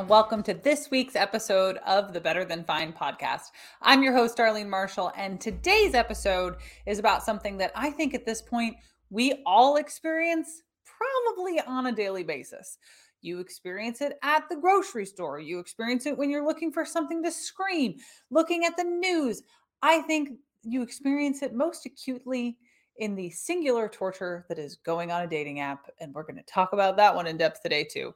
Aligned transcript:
and 0.00 0.08
welcome 0.08 0.42
to 0.42 0.54
this 0.54 0.90
week's 0.90 1.14
episode 1.14 1.76
of 1.86 2.14
the 2.14 2.20
Better 2.22 2.42
Than 2.42 2.64
Fine 2.64 2.94
podcast. 2.94 3.48
I'm 3.82 4.02
your 4.02 4.14
host, 4.14 4.38
Darlene 4.38 4.66
Marshall, 4.66 5.12
and 5.14 5.38
today's 5.38 5.94
episode 5.94 6.56
is 6.86 6.98
about 6.98 7.22
something 7.22 7.58
that 7.58 7.70
I 7.74 7.90
think 7.90 8.14
at 8.14 8.24
this 8.24 8.40
point 8.40 8.76
we 9.10 9.42
all 9.44 9.76
experience 9.76 10.62
probably 10.86 11.60
on 11.60 11.88
a 11.88 11.92
daily 11.92 12.22
basis. 12.22 12.78
You 13.20 13.40
experience 13.40 14.00
it 14.00 14.14
at 14.22 14.48
the 14.48 14.56
grocery 14.56 15.04
store, 15.04 15.38
you 15.38 15.58
experience 15.58 16.06
it 16.06 16.16
when 16.16 16.30
you're 16.30 16.46
looking 16.46 16.72
for 16.72 16.86
something 16.86 17.22
to 17.22 17.30
scream, 17.30 17.96
looking 18.30 18.64
at 18.64 18.78
the 18.78 18.84
news. 18.84 19.42
I 19.82 20.00
think 20.00 20.30
you 20.62 20.80
experience 20.80 21.42
it 21.42 21.52
most 21.52 21.84
acutely 21.84 22.56
in 22.96 23.16
the 23.16 23.28
singular 23.28 23.86
torture 23.86 24.46
that 24.48 24.58
is 24.58 24.76
going 24.76 25.10
on 25.10 25.20
a 25.20 25.26
dating 25.26 25.60
app. 25.60 25.90
And 26.00 26.14
we're 26.14 26.22
going 26.22 26.36
to 26.36 26.42
talk 26.44 26.72
about 26.72 26.96
that 26.96 27.14
one 27.14 27.26
in 27.26 27.36
depth 27.36 27.62
today, 27.62 27.84
too. 27.84 28.14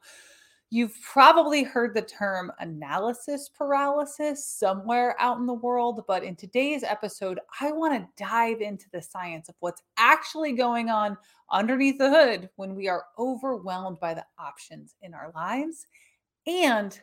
You've 0.71 0.99
probably 1.01 1.63
heard 1.63 1.93
the 1.93 2.01
term 2.01 2.51
analysis 2.59 3.49
paralysis 3.49 4.45
somewhere 4.45 5.15
out 5.19 5.37
in 5.37 5.45
the 5.45 5.53
world, 5.53 6.03
but 6.07 6.23
in 6.23 6.35
today's 6.35 6.83
episode, 6.83 7.39
I 7.61 7.71
want 7.71 7.93
to 7.93 8.23
dive 8.23 8.61
into 8.61 8.85
the 8.91 9.01
science 9.01 9.47
of 9.47 9.55
what's 9.59 9.83
actually 9.97 10.53
going 10.53 10.89
on 10.89 11.17
underneath 11.51 11.97
the 11.99 12.09
hood 12.09 12.49
when 12.55 12.75
we 12.75 12.87
are 12.87 13.05
overwhelmed 13.19 13.99
by 13.99 14.15
the 14.15 14.25
options 14.39 14.95
in 15.01 15.13
our 15.13 15.31
lives 15.35 15.87
and 16.47 16.99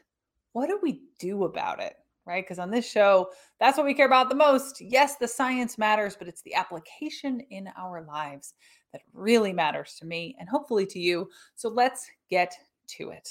what 0.52 0.66
do 0.66 0.78
we 0.82 1.02
do 1.18 1.44
about 1.44 1.80
it? 1.80 1.94
right? 2.26 2.44
Because 2.44 2.58
on 2.58 2.70
this 2.70 2.88
show, 2.88 3.30
that's 3.58 3.76
what 3.76 3.86
we 3.86 3.94
care 3.94 4.06
about 4.06 4.28
the 4.28 4.34
most. 4.34 4.80
Yes, 4.80 5.16
the 5.16 5.26
science 5.26 5.78
matters, 5.78 6.16
but 6.16 6.28
it's 6.28 6.42
the 6.42 6.54
application 6.54 7.40
in 7.50 7.68
our 7.76 8.02
lives 8.02 8.54
that 8.92 9.02
really 9.12 9.52
matters 9.52 9.96
to 9.98 10.06
me 10.06 10.36
and 10.38 10.48
hopefully 10.48 10.86
to 10.86 11.00
you. 11.00 11.28
So 11.54 11.68
let's 11.68 12.08
get 12.30 12.54
to 12.98 13.10
it. 13.10 13.28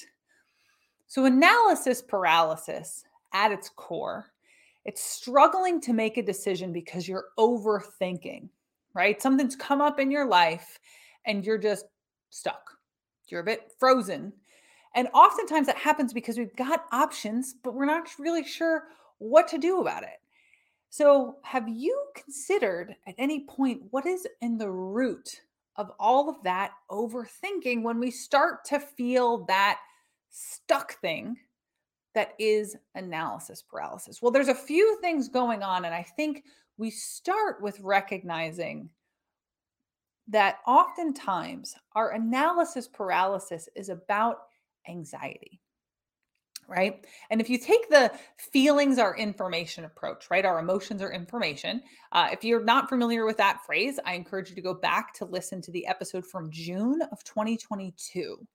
So, 1.12 1.26
analysis 1.26 2.02
paralysis 2.02 3.04
at 3.34 3.52
its 3.52 3.68
core, 3.68 4.28
it's 4.86 5.04
struggling 5.04 5.82
to 5.82 5.92
make 5.92 6.16
a 6.16 6.24
decision 6.24 6.72
because 6.72 7.06
you're 7.06 7.26
overthinking, 7.38 8.48
right? 8.94 9.22
Something's 9.22 9.58
come 9.58 9.82
up 9.82 10.00
in 10.00 10.10
your 10.10 10.26
life 10.26 10.80
and 11.26 11.46
you're 11.46 11.58
just 11.58 11.84
stuck. 12.30 12.78
You're 13.28 13.42
a 13.42 13.44
bit 13.44 13.74
frozen 13.78 14.32
and 14.96 15.10
oftentimes 15.14 15.68
that 15.68 15.76
happens 15.76 16.14
because 16.14 16.38
we've 16.38 16.56
got 16.56 16.86
options, 16.94 17.56
but 17.62 17.74
we're 17.74 17.84
not 17.84 18.08
really 18.18 18.46
sure 18.46 18.86
what 19.18 19.50
to 19.50 19.58
do 19.58 19.82
about 19.82 20.04
it. 20.04 20.22
So, 20.92 21.40
have 21.44 21.68
you 21.68 22.06
considered 22.16 22.96
at 23.06 23.16
any 23.18 23.42
point 23.48 23.82
what 23.90 24.06
is 24.06 24.26
in 24.40 24.58
the 24.58 24.72
root 24.72 25.42
of 25.76 25.92
all 26.00 26.30
of 26.30 26.42
that 26.44 26.72
overthinking 26.90 27.84
when 27.84 28.00
we 28.00 28.12
start 28.12 28.64
to 28.68 28.80
feel 28.80 29.44
that 29.48 29.78
stuck 30.32 31.00
thing 31.02 31.38
that 32.16 32.34
is 32.40 32.76
analysis 32.96 33.62
paralysis? 33.62 34.22
Well, 34.22 34.32
there's 34.32 34.48
a 34.48 34.56
few 34.56 35.00
things 35.02 35.30
going 35.30 35.62
on, 35.62 35.86
and 35.86 35.94
I 35.94 36.04
think 36.04 36.44
we 36.78 36.90
start 36.90 37.62
with 37.62 37.80
recognizing 37.80 38.90
that 40.28 40.58
oftentimes 40.66 41.76
our 41.96 42.12
analysis 42.12 42.88
paralysis 42.88 43.70
is 43.76 43.90
about 43.90 44.38
anxiety 44.88 45.62
right? 46.72 47.06
And 47.30 47.42
if 47.42 47.50
you 47.50 47.58
take 47.58 47.90
the 47.90 48.12
feelings 48.38 48.98
are 48.98 49.16
information 49.18 49.84
approach, 49.84 50.30
right? 50.32 50.46
Our 50.46 50.60
emotions 50.60 51.02
are 51.02 51.12
information. 51.12 51.84
Uh, 52.14 52.30
if 52.32 52.44
you're 52.44 52.64
not 52.64 52.88
familiar 52.88 53.26
with 53.26 53.38
that 53.38 53.66
phrase, 53.66 54.00
I 54.06 54.14
encourage 54.14 54.50
you 54.50 54.56
to 54.56 54.62
go 54.62 54.74
back 54.74 55.14
to 55.16 55.26
listen 55.26 55.62
to 55.64 55.72
the 55.72 55.86
episode 55.86 56.26
from 56.26 56.50
June 56.50 57.02
of 57.12 57.24
2022. 57.26 58.48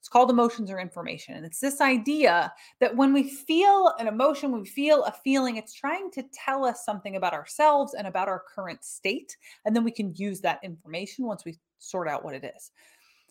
It's 0.00 0.08
called 0.08 0.30
emotions 0.30 0.70
or 0.70 0.80
information. 0.80 1.36
And 1.36 1.46
it's 1.46 1.60
this 1.60 1.80
idea 1.80 2.52
that 2.80 2.96
when 2.96 3.12
we 3.12 3.28
feel 3.28 3.94
an 3.98 4.08
emotion, 4.08 4.50
we 4.50 4.66
feel 4.66 5.04
a 5.04 5.12
feeling, 5.12 5.56
it's 5.56 5.74
trying 5.74 6.10
to 6.12 6.24
tell 6.32 6.64
us 6.64 6.84
something 6.84 7.16
about 7.16 7.34
ourselves 7.34 7.94
and 7.94 8.06
about 8.06 8.28
our 8.28 8.42
current 8.52 8.82
state. 8.82 9.36
And 9.64 9.76
then 9.76 9.84
we 9.84 9.92
can 9.92 10.14
use 10.16 10.40
that 10.40 10.60
information 10.64 11.26
once 11.26 11.44
we 11.44 11.58
sort 11.78 12.08
out 12.08 12.24
what 12.24 12.34
it 12.34 12.50
is. 12.56 12.72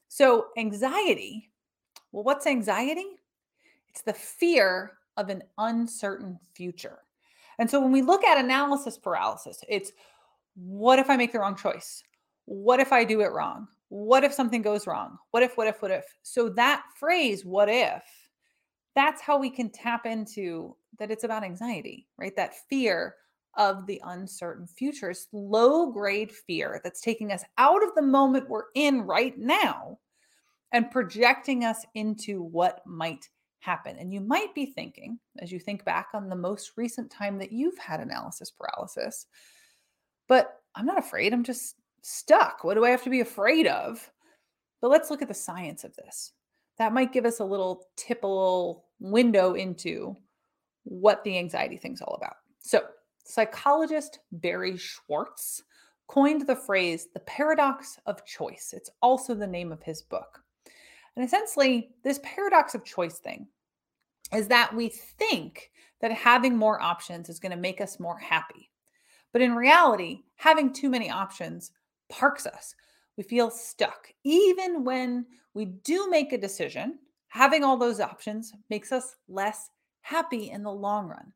So, 0.08 0.48
anxiety 0.58 1.50
well, 2.12 2.24
what's 2.24 2.48
anxiety? 2.48 3.06
It's 3.90 4.02
the 4.02 4.14
fear 4.14 4.98
of 5.18 5.30
an 5.30 5.44
uncertain 5.58 6.40
future. 6.54 7.00
And 7.60 7.70
so 7.70 7.80
when 7.80 7.92
we 7.92 8.02
look 8.02 8.24
at 8.24 8.44
analysis 8.44 8.98
paralysis, 8.98 9.64
it's 9.68 9.92
what 10.56 11.00
if 11.00 11.10
I 11.10 11.18
make 11.18 11.32
the 11.32 11.40
wrong 11.40 11.56
choice? 11.56 12.04
What 12.46 12.80
if 12.80 12.92
I 12.92 13.04
do 13.04 13.22
it 13.22 13.32
wrong? 13.32 13.68
What 13.90 14.24
if 14.24 14.34
something 14.34 14.62
goes 14.62 14.88
wrong? 14.88 15.18
What 15.32 15.44
if, 15.44 15.58
what 15.58 15.68
if, 15.68 15.82
what 15.82 15.92
if? 15.92 16.06
So 16.22 16.50
that 16.50 16.84
phrase, 17.00 17.44
what 17.44 17.70
if, 17.70 18.04
that's 18.96 19.22
how 19.22 19.38
we 19.38 19.50
can 19.50 19.70
tap 19.70 20.06
into 20.06 20.76
that 21.00 21.12
it's 21.12 21.24
about 21.24 21.44
anxiety, 21.44 22.08
right? 22.18 22.36
That 22.36 22.56
fear 22.70 23.16
of 23.58 23.86
the 23.88 24.02
uncertain 24.06 24.68
future. 24.68 25.10
It's 25.10 25.28
low 25.32 25.92
grade 25.92 26.32
fear 26.32 26.82
that's 26.84 27.02
taking 27.02 27.32
us 27.32 27.44
out 27.58 27.84
of 27.84 27.96
the 27.96 28.02
moment 28.02 28.50
we're 28.50 28.64
in 28.76 29.02
right 29.02 29.38
now 29.38 29.98
and 30.72 30.92
projecting 30.92 31.66
us 31.66 31.86
into 31.96 32.42
what 32.42 32.82
might 32.86 33.28
happen. 33.60 33.98
And 33.98 34.14
you 34.14 34.22
might 34.22 34.54
be 34.54 34.68
thinking, 34.68 35.20
as 35.40 35.52
you 35.52 35.60
think 35.60 35.84
back 35.84 36.10
on 36.14 36.30
the 36.30 36.36
most 36.36 36.74
recent 36.78 37.12
time 37.12 37.40
that 37.40 37.52
you've 37.52 37.78
had 37.78 38.00
analysis 38.00 38.52
paralysis, 38.52 39.26
but 40.28 40.60
I'm 40.76 40.86
not 40.86 41.00
afraid. 41.00 41.34
I'm 41.34 41.44
just 41.44 41.76
stuck. 42.02 42.64
What 42.64 42.76
do 42.76 42.86
I 42.86 42.90
have 42.90 43.04
to 43.04 43.10
be 43.10 43.22
afraid 43.22 43.68
of? 43.68 44.12
But 44.82 44.92
let's 44.92 45.10
look 45.10 45.22
at 45.22 45.28
the 45.28 45.34
science 45.34 45.84
of 45.84 45.96
this. 45.96 46.34
That 46.78 46.94
might 46.94 47.14
give 47.14 47.26
us 47.26 47.40
a 47.40 47.46
little 47.46 47.88
typical 47.98 48.86
window 49.00 49.54
into 49.54 50.16
what 50.84 51.24
the 51.24 51.38
anxiety 51.38 51.78
thing's 51.78 52.02
all 52.02 52.16
about. 52.16 52.38
So, 52.60 52.84
psychologist 53.26 54.20
Barry 54.32 54.78
Schwartz 54.78 55.64
coined 56.08 56.48
the 56.48 56.56
phrase 56.56 57.08
the 57.14 57.20
paradox 57.22 58.00
of 58.06 58.26
choice. 58.26 58.74
It's 58.76 58.90
also 59.02 59.36
the 59.36 59.46
name 59.46 59.72
of 59.72 59.84
his 59.84 60.02
book. 60.02 60.42
And 61.16 61.26
essentially, 61.26 61.90
this 62.04 62.20
paradox 62.24 62.76
of 62.76 62.84
choice 62.84 63.20
thing 63.20 63.48
is 64.34 64.48
that 64.48 64.74
we 64.74 64.90
think 64.90 65.72
that 66.02 66.12
having 66.12 66.56
more 66.56 66.82
options 66.82 67.30
is 67.30 67.40
going 67.40 67.52
to 67.52 67.58
make 67.58 67.82
us 67.82 68.00
more 68.00 68.18
happy. 68.18 68.70
But 69.32 69.42
in 69.42 69.54
reality, 69.56 70.22
having 70.36 70.74
too 70.74 70.90
many 70.90 71.10
options 71.10 71.72
parks 72.10 72.46
us. 72.46 72.76
We 73.18 73.24
feel 73.24 73.50
stuck. 73.50 74.08
Even 74.24 74.84
when 74.84 75.26
we 75.54 75.66
do 75.66 76.10
make 76.10 76.34
a 76.34 76.38
decision, 76.38 77.00
having 77.28 77.64
all 77.64 77.78
those 77.78 78.00
options 78.00 78.54
makes 78.70 78.92
us 78.92 79.16
less 79.28 79.70
happy 80.02 80.52
in 80.52 80.64
the 80.64 80.72
long 80.72 81.08
run. 81.08 81.32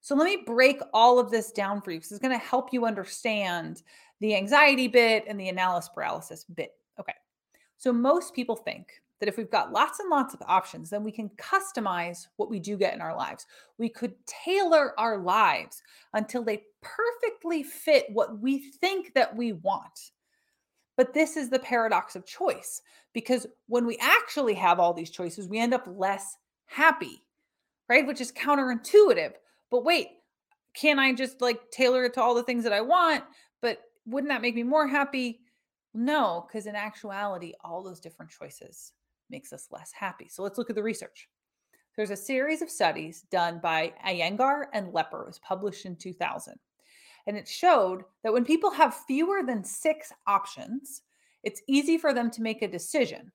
So 0.00 0.14
let 0.14 0.26
me 0.26 0.44
break 0.46 0.80
all 0.92 1.18
of 1.18 1.30
this 1.30 1.50
down 1.50 1.82
for 1.82 1.90
you 1.90 1.98
because 1.98 2.12
it's 2.12 2.20
going 2.20 2.38
to 2.38 2.46
help 2.46 2.72
you 2.72 2.86
understand 2.86 3.82
the 4.20 4.36
anxiety 4.36 4.88
bit 4.88 5.24
and 5.26 5.38
the 5.38 5.48
analysis 5.48 5.90
paralysis 5.94 6.44
bit. 6.44 6.72
Okay. 7.00 7.14
So 7.76 7.92
most 7.92 8.34
people 8.34 8.56
think 8.56 9.02
that 9.20 9.28
if 9.28 9.36
we've 9.36 9.50
got 9.50 9.72
lots 9.72 10.00
and 10.00 10.10
lots 10.10 10.34
of 10.34 10.42
options, 10.46 10.90
then 10.90 11.02
we 11.02 11.12
can 11.12 11.30
customize 11.30 12.26
what 12.36 12.50
we 12.50 12.60
do 12.60 12.76
get 12.76 12.94
in 12.94 13.00
our 13.00 13.16
lives. 13.16 13.46
We 13.78 13.88
could 13.88 14.14
tailor 14.26 14.98
our 14.98 15.18
lives 15.18 15.82
until 16.12 16.42
they 16.42 16.64
perfectly 16.82 17.62
fit 17.62 18.06
what 18.12 18.38
we 18.40 18.58
think 18.58 19.14
that 19.14 19.34
we 19.34 19.52
want. 19.52 20.10
But 20.96 21.12
this 21.12 21.36
is 21.36 21.50
the 21.50 21.58
paradox 21.58 22.16
of 22.16 22.26
choice 22.26 22.82
because 23.12 23.46
when 23.68 23.86
we 23.86 23.98
actually 24.00 24.54
have 24.54 24.78
all 24.78 24.92
these 24.92 25.10
choices, 25.10 25.48
we 25.48 25.58
end 25.58 25.74
up 25.74 25.86
less 25.86 26.36
happy, 26.66 27.22
right? 27.88 28.06
Which 28.06 28.20
is 28.20 28.32
counterintuitive. 28.32 29.32
But 29.70 29.84
wait, 29.84 30.08
can 30.74 30.98
I 30.98 31.14
just 31.14 31.40
like 31.40 31.70
tailor 31.70 32.04
it 32.04 32.14
to 32.14 32.22
all 32.22 32.34
the 32.34 32.42
things 32.42 32.64
that 32.64 32.72
I 32.72 32.82
want? 32.82 33.24
But 33.62 33.80
wouldn't 34.06 34.30
that 34.30 34.42
make 34.42 34.54
me 34.54 34.62
more 34.62 34.86
happy? 34.86 35.40
No, 35.94 36.46
because 36.46 36.66
in 36.66 36.76
actuality, 36.76 37.54
all 37.64 37.82
those 37.82 38.00
different 38.00 38.30
choices 38.30 38.92
makes 39.30 39.52
us 39.52 39.68
less 39.70 39.92
happy. 39.92 40.28
So 40.28 40.42
let's 40.42 40.58
look 40.58 40.70
at 40.70 40.76
the 40.76 40.82
research. 40.82 41.28
There's 41.96 42.10
a 42.10 42.16
series 42.16 42.62
of 42.62 42.70
studies 42.70 43.22
done 43.30 43.58
by 43.62 43.94
Iyengar 44.06 44.66
and 44.72 44.92
Lepper. 44.92 45.22
It 45.22 45.28
was 45.28 45.38
published 45.38 45.86
in 45.86 45.96
2000. 45.96 46.54
And 47.26 47.36
it 47.36 47.48
showed 47.48 48.04
that 48.22 48.32
when 48.32 48.44
people 48.44 48.70
have 48.70 49.02
fewer 49.06 49.42
than 49.42 49.64
six 49.64 50.12
options, 50.26 51.02
it's 51.42 51.62
easy 51.66 51.98
for 51.98 52.12
them 52.12 52.30
to 52.32 52.42
make 52.42 52.62
a 52.62 52.68
decision. 52.68 53.32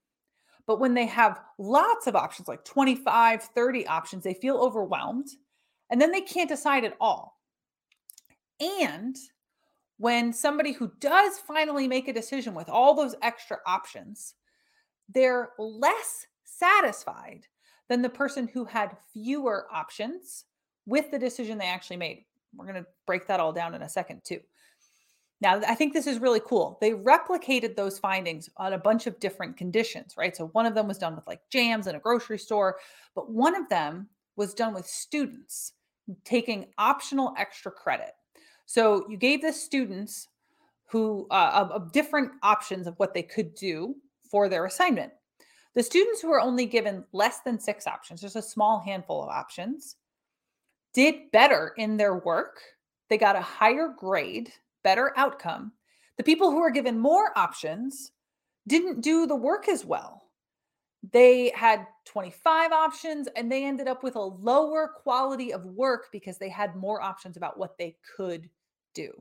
But 0.67 0.79
when 0.79 0.93
they 0.93 1.07
have 1.07 1.41
lots 1.57 2.07
of 2.07 2.15
options, 2.15 2.47
like 2.47 2.63
25, 2.63 3.43
30 3.43 3.87
options, 3.87 4.23
they 4.23 4.33
feel 4.33 4.57
overwhelmed 4.57 5.27
and 5.89 5.99
then 5.99 6.11
they 6.11 6.21
can't 6.21 6.49
decide 6.49 6.85
at 6.85 6.95
all. 7.01 7.37
And 8.59 9.17
when 9.97 10.31
somebody 10.33 10.71
who 10.71 10.91
does 10.99 11.39
finally 11.39 11.87
make 11.87 12.07
a 12.07 12.13
decision 12.13 12.53
with 12.53 12.69
all 12.69 12.95
those 12.95 13.15
extra 13.21 13.57
options, 13.65 14.35
they're 15.13 15.49
less 15.57 16.27
satisfied 16.43 17.47
than 17.89 18.01
the 18.01 18.09
person 18.09 18.47
who 18.47 18.65
had 18.65 18.97
fewer 19.13 19.67
options 19.71 20.45
with 20.85 21.11
the 21.11 21.19
decision 21.19 21.57
they 21.57 21.65
actually 21.65 21.97
made. 21.97 22.25
We're 22.55 22.65
going 22.65 22.83
to 22.83 22.87
break 23.05 23.27
that 23.27 23.39
all 23.39 23.53
down 23.53 23.73
in 23.73 23.81
a 23.81 23.89
second, 23.89 24.21
too. 24.23 24.39
Now, 25.41 25.59
I 25.67 25.73
think 25.73 25.93
this 25.93 26.05
is 26.05 26.19
really 26.19 26.41
cool. 26.45 26.77
They 26.81 26.91
replicated 26.91 27.75
those 27.75 27.97
findings 27.97 28.47
on 28.57 28.73
a 28.73 28.77
bunch 28.77 29.07
of 29.07 29.19
different 29.19 29.57
conditions, 29.57 30.13
right? 30.15 30.35
So 30.35 30.47
one 30.47 30.67
of 30.67 30.75
them 30.75 30.87
was 30.87 30.99
done 30.99 31.15
with 31.15 31.25
like 31.25 31.41
jams 31.49 31.87
in 31.87 31.95
a 31.95 31.99
grocery 31.99 32.37
store, 32.37 32.77
but 33.15 33.31
one 33.31 33.55
of 33.55 33.67
them 33.67 34.07
was 34.35 34.53
done 34.53 34.73
with 34.73 34.85
students 34.85 35.73
taking 36.23 36.67
optional 36.77 37.33
extra 37.37 37.71
credit. 37.71 38.11
So 38.67 39.05
you 39.09 39.17
gave 39.17 39.41
the 39.41 39.51
students 39.51 40.27
who 40.91 41.27
uh, 41.31 41.51
of, 41.53 41.71
of 41.71 41.91
different 41.91 42.31
options 42.43 42.85
of 42.85 42.93
what 42.97 43.13
they 43.13 43.23
could 43.23 43.55
do 43.55 43.95
for 44.31 44.49
their 44.49 44.65
assignment. 44.65 45.11
The 45.75 45.83
students 45.83 46.21
who 46.21 46.29
were 46.29 46.41
only 46.41 46.65
given 46.65 47.03
less 47.11 47.41
than 47.41 47.59
six 47.59 47.85
options, 47.85 48.21
just 48.21 48.35
a 48.35 48.41
small 48.41 48.79
handful 48.79 49.21
of 49.21 49.29
options, 49.29 49.97
did 50.93 51.31
better 51.31 51.73
in 51.77 51.97
their 51.97 52.15
work. 52.15 52.61
They 53.09 53.17
got 53.17 53.35
a 53.35 53.41
higher 53.41 53.93
grade 53.95 54.51
better 54.83 55.13
outcome. 55.15 55.73
The 56.17 56.23
people 56.23 56.51
who 56.51 56.61
were 56.61 56.71
given 56.71 56.99
more 56.99 57.37
options 57.37 58.11
didn't 58.67 59.01
do 59.01 59.25
the 59.25 59.35
work 59.35 59.69
as 59.69 59.85
well. 59.85 60.23
They 61.11 61.51
had 61.55 61.87
25 62.05 62.71
options 62.71 63.27
and 63.35 63.51
they 63.51 63.65
ended 63.65 63.87
up 63.87 64.03
with 64.03 64.15
a 64.15 64.21
lower 64.21 64.87
quality 64.87 65.51
of 65.51 65.65
work 65.65 66.07
because 66.11 66.37
they 66.37 66.49
had 66.49 66.75
more 66.75 67.01
options 67.01 67.37
about 67.37 67.57
what 67.57 67.77
they 67.77 67.95
could 68.15 68.49
do. 68.93 69.11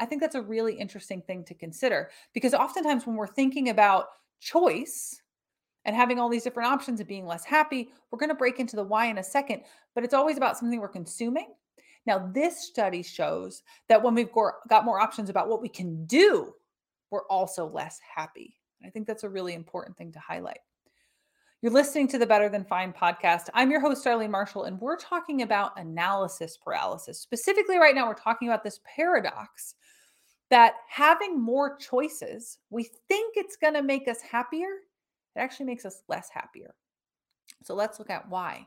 I 0.00 0.06
think 0.06 0.20
that's 0.22 0.36
a 0.36 0.42
really 0.42 0.74
interesting 0.74 1.20
thing 1.22 1.44
to 1.44 1.54
consider 1.54 2.10
because 2.32 2.54
oftentimes 2.54 3.06
when 3.06 3.16
we're 3.16 3.26
thinking 3.26 3.68
about 3.68 4.06
choice 4.40 5.20
and 5.84 5.96
having 5.96 6.18
all 6.18 6.28
these 6.28 6.44
different 6.44 6.70
options 6.70 7.00
and 7.00 7.08
being 7.08 7.26
less 7.26 7.44
happy, 7.44 7.90
we're 8.10 8.18
going 8.18 8.28
to 8.28 8.34
break 8.34 8.60
into 8.60 8.76
the 8.76 8.82
why 8.82 9.06
in 9.06 9.18
a 9.18 9.24
second, 9.24 9.62
but 9.94 10.04
it's 10.04 10.14
always 10.14 10.36
about 10.36 10.56
something 10.58 10.80
we're 10.80 10.88
consuming 10.88 11.48
now, 12.08 12.30
this 12.32 12.60
study 12.60 13.02
shows 13.02 13.62
that 13.90 14.02
when 14.02 14.14
we've 14.14 14.32
got 14.32 14.86
more 14.86 14.98
options 14.98 15.28
about 15.28 15.46
what 15.46 15.60
we 15.60 15.68
can 15.68 16.06
do, 16.06 16.54
we're 17.10 17.26
also 17.26 17.66
less 17.66 18.00
happy. 18.16 18.56
I 18.82 18.88
think 18.88 19.06
that's 19.06 19.24
a 19.24 19.28
really 19.28 19.52
important 19.52 19.98
thing 19.98 20.12
to 20.12 20.18
highlight. 20.18 20.60
You're 21.60 21.70
listening 21.70 22.08
to 22.08 22.18
the 22.18 22.26
Better 22.26 22.48
Than 22.48 22.64
Fine 22.64 22.94
podcast. 22.94 23.50
I'm 23.52 23.70
your 23.70 23.80
host, 23.80 24.06
Darlene 24.06 24.30
Marshall, 24.30 24.64
and 24.64 24.80
we're 24.80 24.96
talking 24.96 25.42
about 25.42 25.78
analysis 25.78 26.56
paralysis. 26.56 27.20
Specifically, 27.20 27.76
right 27.76 27.94
now, 27.94 28.06
we're 28.06 28.14
talking 28.14 28.48
about 28.48 28.64
this 28.64 28.80
paradox 28.84 29.74
that 30.50 30.74
having 30.88 31.40
more 31.40 31.76
choices, 31.76 32.58
we 32.70 32.84
think 33.08 33.34
it's 33.36 33.56
going 33.56 33.74
to 33.74 33.82
make 33.82 34.08
us 34.08 34.20
happier. 34.20 34.68
It 35.36 35.40
actually 35.40 35.66
makes 35.66 35.84
us 35.84 36.02
less 36.08 36.28
happier. 36.30 36.74
So 37.64 37.74
let's 37.74 37.98
look 37.98 38.10
at 38.10 38.28
why. 38.28 38.66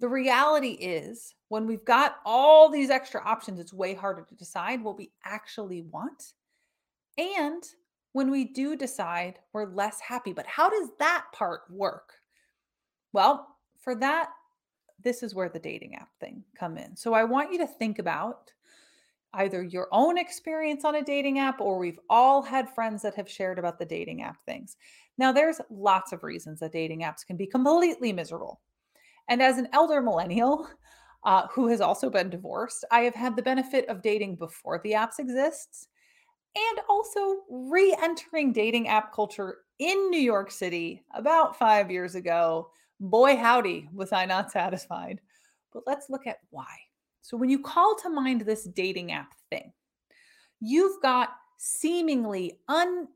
The 0.00 0.08
reality 0.08 0.72
is, 0.72 1.34
when 1.48 1.66
we've 1.66 1.84
got 1.84 2.16
all 2.24 2.68
these 2.68 2.90
extra 2.90 3.22
options, 3.24 3.60
it's 3.60 3.72
way 3.72 3.94
harder 3.94 4.26
to 4.28 4.34
decide 4.34 4.82
what 4.82 4.98
we 4.98 5.12
actually 5.24 5.82
want. 5.82 6.32
And 7.16 7.62
when 8.12 8.30
we 8.30 8.44
do 8.44 8.76
decide, 8.76 9.38
we're 9.52 9.72
less 9.72 10.00
happy. 10.00 10.32
But 10.32 10.46
how 10.46 10.68
does 10.68 10.88
that 10.98 11.26
part 11.32 11.62
work? 11.70 12.14
Well, 13.12 13.46
for 13.78 13.94
that, 13.96 14.30
this 15.02 15.22
is 15.22 15.34
where 15.34 15.48
the 15.48 15.58
dating 15.58 15.94
app 15.94 16.08
thing 16.20 16.42
come 16.58 16.76
in. 16.78 16.96
So 16.96 17.14
I 17.14 17.24
want 17.24 17.52
you 17.52 17.58
to 17.58 17.66
think 17.66 17.98
about 17.98 18.52
either 19.34 19.62
your 19.62 19.88
own 19.92 20.18
experience 20.18 20.84
on 20.84 20.96
a 20.96 21.02
dating 21.02 21.38
app 21.38 21.60
or 21.60 21.78
we've 21.78 22.00
all 22.10 22.42
had 22.42 22.68
friends 22.68 23.02
that 23.02 23.14
have 23.14 23.28
shared 23.28 23.58
about 23.58 23.78
the 23.78 23.84
dating 23.84 24.22
app 24.22 24.42
things. 24.44 24.76
Now 25.18 25.32
there's 25.32 25.60
lots 25.70 26.12
of 26.12 26.22
reasons 26.22 26.60
that 26.60 26.72
dating 26.72 27.00
apps 27.00 27.26
can 27.26 27.36
be 27.36 27.46
completely 27.46 28.12
miserable. 28.12 28.60
And 29.28 29.42
as 29.42 29.58
an 29.58 29.68
elder 29.72 30.02
millennial 30.02 30.68
uh, 31.24 31.46
who 31.48 31.68
has 31.68 31.80
also 31.80 32.10
been 32.10 32.30
divorced, 32.30 32.84
I 32.90 33.00
have 33.00 33.14
had 33.14 33.36
the 33.36 33.42
benefit 33.42 33.88
of 33.88 34.02
dating 34.02 34.36
before 34.36 34.80
the 34.82 34.92
apps 34.92 35.18
exists 35.18 35.88
and 36.54 36.80
also 36.88 37.38
re 37.50 37.96
entering 38.02 38.52
dating 38.52 38.88
app 38.88 39.14
culture 39.14 39.58
in 39.78 40.10
New 40.10 40.20
York 40.20 40.50
City 40.50 41.02
about 41.14 41.58
five 41.58 41.90
years 41.90 42.14
ago. 42.14 42.70
Boy, 43.00 43.36
howdy, 43.36 43.88
was 43.94 44.12
I 44.12 44.26
not 44.26 44.52
satisfied. 44.52 45.20
But 45.72 45.84
let's 45.86 46.10
look 46.10 46.26
at 46.26 46.40
why. 46.50 46.66
So, 47.22 47.36
when 47.36 47.50
you 47.50 47.60
call 47.60 47.96
to 48.02 48.10
mind 48.10 48.42
this 48.42 48.64
dating 48.64 49.12
app 49.12 49.34
thing, 49.48 49.72
you've 50.60 51.00
got 51.00 51.30
seemingly 51.56 52.58
un, 52.68 53.08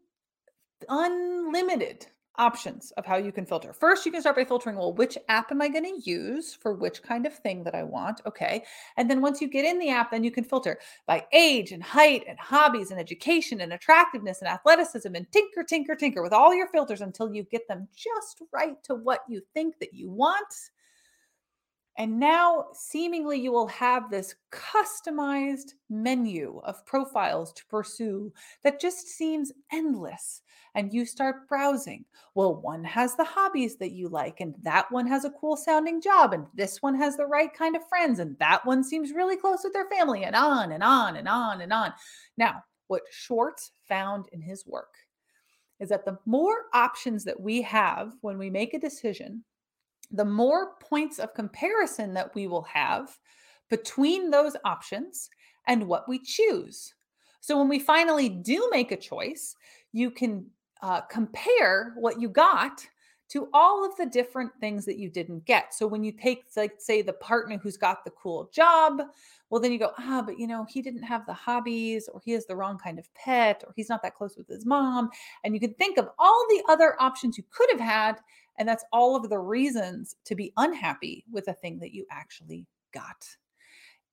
unlimited 0.89 2.07
options 2.39 2.93
of 2.93 3.07
how 3.07 3.17
you 3.17 3.33
can 3.33 3.47
filter. 3.47 3.73
First, 3.73 4.05
you 4.05 4.13
can 4.13 4.21
start 4.21 4.37
by 4.37 4.45
filtering, 4.45 4.77
well, 4.77 4.93
which 4.93 5.17
app 5.29 5.51
am 5.51 5.63
I 5.63 5.69
going 5.69 5.85
to 5.85 6.11
use 6.11 6.55
for 6.55 6.75
which 6.75 7.03
kind 7.03 7.27
of 7.27 7.35
thing 7.35 7.65
that 7.65 7.75
I 7.75 7.83
want? 7.83 8.21
Okay. 8.27 8.65
And 8.97 9.11
then 9.11 9.21
once 9.21 9.41
you 9.41 9.49
get 9.49 9.65
in 9.65 9.79
the 9.79 9.91
app, 9.91 10.11
then 10.11 10.25
you 10.25 10.31
can 10.31 10.45
filter 10.45 10.79
by 11.07 11.27
age 11.33 11.73
and 11.73 11.83
height 11.83 12.25
and 12.29 12.39
hobbies 12.39 12.91
and 12.91 13.01
education 13.01 13.61
and 13.61 13.73
attractiveness 13.73 14.41
and 14.41 14.49
athleticism 14.49 15.15
and 15.15 15.31
tinker, 15.33 15.63
tinker, 15.63 15.97
tinker 15.97 16.23
with 16.23 16.33
all 16.33 16.55
your 16.55 16.69
filters 16.69 17.01
until 17.01 17.33
you 17.35 17.43
get 17.45 17.67
them 17.69 17.89
just 17.97 18.43
right 18.53 18.83
to 18.85 18.95
what 18.95 19.21
you 19.29 19.41
think 19.55 19.79
that 19.81 19.95
you 19.95 20.11
want. 20.11 20.71
And 21.99 22.19
now, 22.21 22.67
seemingly, 22.75 23.41
you 23.41 23.53
will 23.53 23.69
have 23.69 24.11
this 24.11 24.35
customized 24.53 25.73
menu 25.89 26.61
of 26.65 26.85
profiles 26.85 27.53
to 27.55 27.65
pursue 27.67 28.33
that 28.65 28.81
just 28.81 29.09
seems 29.09 29.53
endless. 29.73 30.43
And 30.75 30.93
you 30.93 31.07
start 31.07 31.49
browsing. 31.49 32.05
Well, 32.35 32.61
one 32.61 32.85
has 32.85 33.17
the 33.17 33.25
hobbies 33.25 33.77
that 33.77 33.93
you 33.93 34.11
like, 34.11 34.41
and 34.41 34.55
that 34.63 34.93
one 34.93 35.07
has 35.07 35.25
a 35.25 35.31
cool 35.31 35.57
sounding 35.57 36.03
job, 36.03 36.35
and 36.35 36.47
this 36.55 36.83
one 36.83 36.95
has 36.97 37.17
the 37.17 37.25
right 37.25 37.53
kind 37.55 37.75
of 37.75 37.89
friends, 37.89 38.19
and 38.19 38.39
that 38.41 38.67
one 38.67 38.85
seems 38.85 39.13
really 39.13 39.39
close 39.39 39.61
with 39.65 39.73
their 39.73 39.89
family, 39.89 40.25
and 40.25 40.37
on 40.37 40.73
and 40.73 40.83
on 40.83 41.17
and 41.17 41.29
on 41.29 41.63
and 41.63 41.73
on. 41.73 41.95
Now, 42.37 42.63
what 42.89 43.03
Schwartz 43.11 43.71
found 43.89 44.27
in 44.33 44.43
his 44.43 44.67
work 44.67 44.93
is 45.81 45.89
that 45.89 46.05
the 46.05 46.19
more 46.27 46.65
options 46.75 47.25
that 47.25 47.41
we 47.41 47.63
have 47.63 48.13
when 48.21 48.37
we 48.37 48.51
make 48.51 48.75
a 48.75 48.79
decision, 48.79 49.45
the 50.11 50.25
more 50.25 50.75
points 50.81 51.19
of 51.19 51.35
comparison 51.35 52.15
that 52.15 52.35
we 52.35 52.47
will 52.47 52.63
have 52.63 53.19
between 53.69 54.31
those 54.31 54.57
options 54.65 55.29
and 55.67 55.87
what 55.87 56.09
we 56.09 56.19
choose. 56.19 56.95
So 57.41 57.59
when 57.59 57.69
we 57.69 57.79
finally 57.79 58.29
do 58.29 58.69
make 58.73 58.93
a 58.93 58.97
choice, 58.97 59.57
you 59.93 60.11
can 60.11 60.47
uh, 60.83 61.03
compare 61.03 61.93
what 61.97 62.21
you 62.21 62.29
got 62.29 62.87
to 63.29 63.49
all 63.53 63.85
of 63.85 63.97
the 63.97 64.07
different 64.07 64.53
things 64.61 64.85
that 64.85 64.99
you 64.99 65.11
didn't 65.11 65.45
get. 65.47 65.75
So 65.75 65.87
when 65.87 66.05
you 66.05 66.13
take, 66.13 66.45
like, 66.57 66.75
say, 66.79 67.03
the 67.03 67.13
partner 67.15 67.59
who's 67.59 67.77
got 67.77 68.05
the 68.05 68.13
cool 68.13 68.49
job, 68.53 69.03
well, 69.51 69.61
then 69.61 69.73
you 69.73 69.79
go, 69.79 69.93
ah, 69.99 70.23
but 70.25 70.39
you 70.39 70.47
know, 70.47 70.65
he 70.69 70.81
didn't 70.81 71.03
have 71.03 71.27
the 71.27 71.33
hobbies, 71.33 72.09
or 72.09 72.21
he 72.25 72.33
has 72.33 72.47
the 72.47 72.55
wrong 72.55 72.79
kind 72.79 72.99
of 72.99 73.13
pet, 73.15 73.65
or 73.67 73.73
he's 73.75 73.89
not 73.89 74.03
that 74.03 74.15
close 74.15 74.37
with 74.37 74.49
his 74.49 74.65
mom. 74.65 75.11
And 75.43 75.55
you 75.55 75.61
can 75.61 75.75
think 75.75 75.99
of 75.99 76.09
all 76.19 76.47
the 76.49 76.63
other 76.69 76.95
options 77.01 77.37
you 77.37 77.45
could 77.51 77.69
have 77.71 77.81
had 77.81 78.17
and 78.59 78.69
that's 78.69 78.85
all 78.93 79.17
of 79.17 79.29
the 79.29 79.39
reasons 79.39 80.17
to 80.25 80.35
be 80.35 80.53
unhappy 80.57 81.25
with 81.31 81.49
a 81.49 81.55
thing 81.55 81.79
that 81.81 81.93
you 81.93 82.07
actually 82.11 82.67
got. 82.93 83.27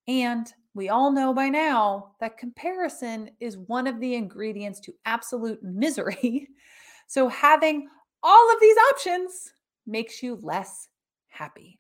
And 0.08 0.52
we 0.74 0.90
all 0.90 1.12
know 1.12 1.34
by 1.34 1.50
now 1.50 2.12
that 2.20 2.38
comparison 2.38 3.30
is 3.40 3.58
one 3.58 3.88
of 3.88 4.00
the 4.00 4.16
ingredients 4.16 4.80
to 4.82 4.94
absolute 5.06 5.62
misery. 5.64 6.50
So 7.06 7.28
having 7.28 7.90
all 8.24 8.52
of 8.52 8.60
these 8.60 8.78
options 8.90 9.54
makes 9.86 10.24
you 10.24 10.40
less 10.42 10.88
happy. 11.28 11.78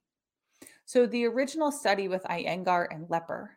So 0.85 1.07
the 1.07 1.25
original 1.25 1.71
study 1.71 2.07
with 2.07 2.23
Iyengar 2.25 2.87
and 2.91 3.07
Lepper 3.07 3.51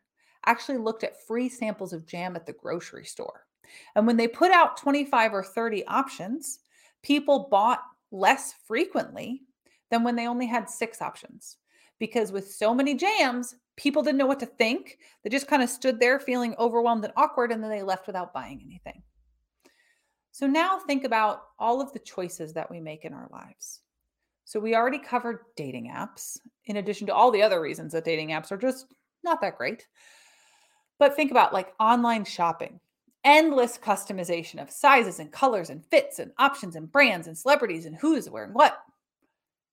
actually 0.47 0.79
looked 0.79 1.05
at 1.05 1.27
free 1.27 1.49
samples 1.49 1.93
of 1.93 2.07
jam 2.07 2.37
at 2.37 2.47
the 2.47 2.53
grocery 2.53 3.05
store. 3.05 3.47
And 3.95 4.07
when 4.07 4.17
they 4.17 4.29
put 4.29 4.53
out 4.53 4.77
25 4.77 5.35
or 5.35 5.43
30 5.43 5.85
options, 5.87 6.61
people 7.03 7.49
bought 7.51 7.83
less 8.17 8.55
frequently 8.67 9.43
than 9.91 10.03
when 10.03 10.17
they 10.17 10.27
only 10.27 10.47
had 10.47 10.69
six 10.69 11.01
options. 11.01 11.57
Because 11.99 12.33
with 12.33 12.51
so 12.51 12.75
many 12.75 12.95
jams, 12.95 13.55
people 13.77 14.03
didn't 14.03 14.19
know 14.19 14.27
what 14.27 14.41
to 14.41 14.47
think. 14.47 14.99
They 15.23 15.31
just 15.31 15.49
kind 15.49 15.63
of 15.63 15.71
stood 15.71 15.99
there 15.99 16.19
feeling 16.19 16.55
overwhelmed 16.59 17.05
and 17.05 17.13
awkward, 17.17 17.53
and 17.53 17.63
then 17.63 17.71
they 17.71 17.83
left 17.83 18.07
without 18.07 18.35
buying 18.35 18.63
anything. 18.65 19.03
So 20.33 20.47
now 20.47 20.79
think 20.79 21.05
about 21.05 21.45
all 21.59 21.81
of 21.81 21.93
the 21.93 21.99
choices 21.99 22.53
that 22.53 22.71
we 22.71 22.81
make 22.81 23.05
in 23.07 23.15
our 23.15 23.29
lives. 23.33 23.81
So 24.45 24.61
we 24.61 24.75
already 24.75 24.99
covered 24.99 25.41
dating 25.57 25.91
apps, 25.91 26.39
in 26.67 26.77
addition 26.77 27.07
to 27.07 27.15
all 27.15 27.31
the 27.31 27.43
other 27.43 27.61
reasons 27.61 27.93
that 27.93 28.05
dating 28.05 28.29
apps 28.31 28.53
are 28.53 28.59
just 28.59 28.87
not 29.25 29.41
that 29.41 29.57
great. 29.57 29.87
But 30.99 31.17
think 31.17 31.31
about 31.31 31.55
like 31.55 31.75
online 31.81 32.25
shopping 32.25 32.81
endless 33.27 33.77
customization 33.77 34.63
of 34.63 34.71
sizes 34.71 35.19
and 35.19 35.33
colors 35.33 35.69
and 35.69 35.85
fits 35.87 36.21
and 36.21 36.31
options 36.39 36.77
and 36.77 36.91
brands 36.91 37.27
and 37.27 37.37
celebrities 37.37 37.85
and 37.85 37.97
who's 37.97 38.31
wearing 38.31 38.53
what. 38.55 38.79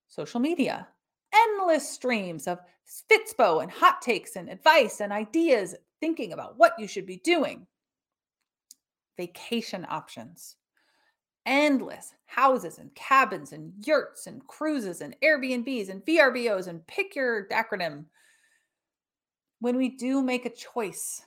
Social 0.10 0.40
media, 0.40 0.88
endless 1.34 1.88
streams 1.88 2.48
of 2.48 2.60
Fitspo 3.10 3.62
and 3.62 3.72
hot 3.72 4.02
takes 4.02 4.36
and 4.36 4.50
advice 4.50 5.00
and 5.00 5.14
ideas, 5.14 5.76
thinking 6.00 6.34
about 6.34 6.58
what 6.58 6.74
you 6.80 6.88
should 6.88 7.06
be 7.06 7.18
doing. 7.18 7.68
Vacation 9.18 9.86
options, 9.88 10.56
endless 11.46 12.16
houses 12.26 12.80
and 12.80 12.94
cabins 12.96 13.54
and 13.54 13.72
yurts 13.86 14.26
and 14.26 14.46
cruises 14.48 15.02
and 15.02 15.16
Airbnbs 15.24 15.90
and 15.90 16.04
VRBOs 16.04 16.68
and 16.68 16.86
pick 16.88 17.16
your 17.16 17.48
acronym. 17.50 18.06
When 19.60 19.78
we 19.78 19.90
do 19.90 20.24
make 20.24 20.48
a 20.48 20.50
choice 20.50 21.22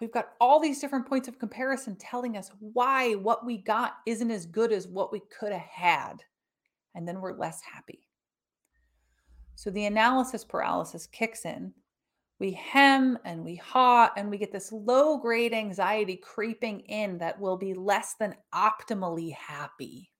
We've 0.00 0.12
got 0.12 0.30
all 0.40 0.60
these 0.60 0.80
different 0.80 1.06
points 1.06 1.28
of 1.28 1.38
comparison 1.38 1.96
telling 1.96 2.36
us 2.36 2.52
why 2.60 3.14
what 3.14 3.44
we 3.44 3.58
got 3.58 3.94
isn't 4.06 4.30
as 4.30 4.46
good 4.46 4.70
as 4.70 4.86
what 4.86 5.12
we 5.12 5.20
could 5.38 5.52
have 5.52 5.60
had. 5.60 6.22
And 6.94 7.08
then 7.08 7.20
we're 7.20 7.36
less 7.36 7.60
happy. 7.62 8.08
So 9.54 9.70
the 9.70 9.86
analysis 9.86 10.44
paralysis 10.44 11.06
kicks 11.06 11.44
in. 11.44 11.72
We 12.38 12.52
hem 12.52 13.18
and 13.24 13.44
we 13.44 13.56
haw, 13.56 14.10
and 14.16 14.30
we 14.30 14.38
get 14.38 14.52
this 14.52 14.70
low 14.70 15.18
grade 15.18 15.52
anxiety 15.52 16.14
creeping 16.14 16.80
in 16.80 17.18
that 17.18 17.40
will 17.40 17.56
be 17.56 17.74
less 17.74 18.14
than 18.20 18.36
optimally 18.54 19.34
happy. 19.34 20.12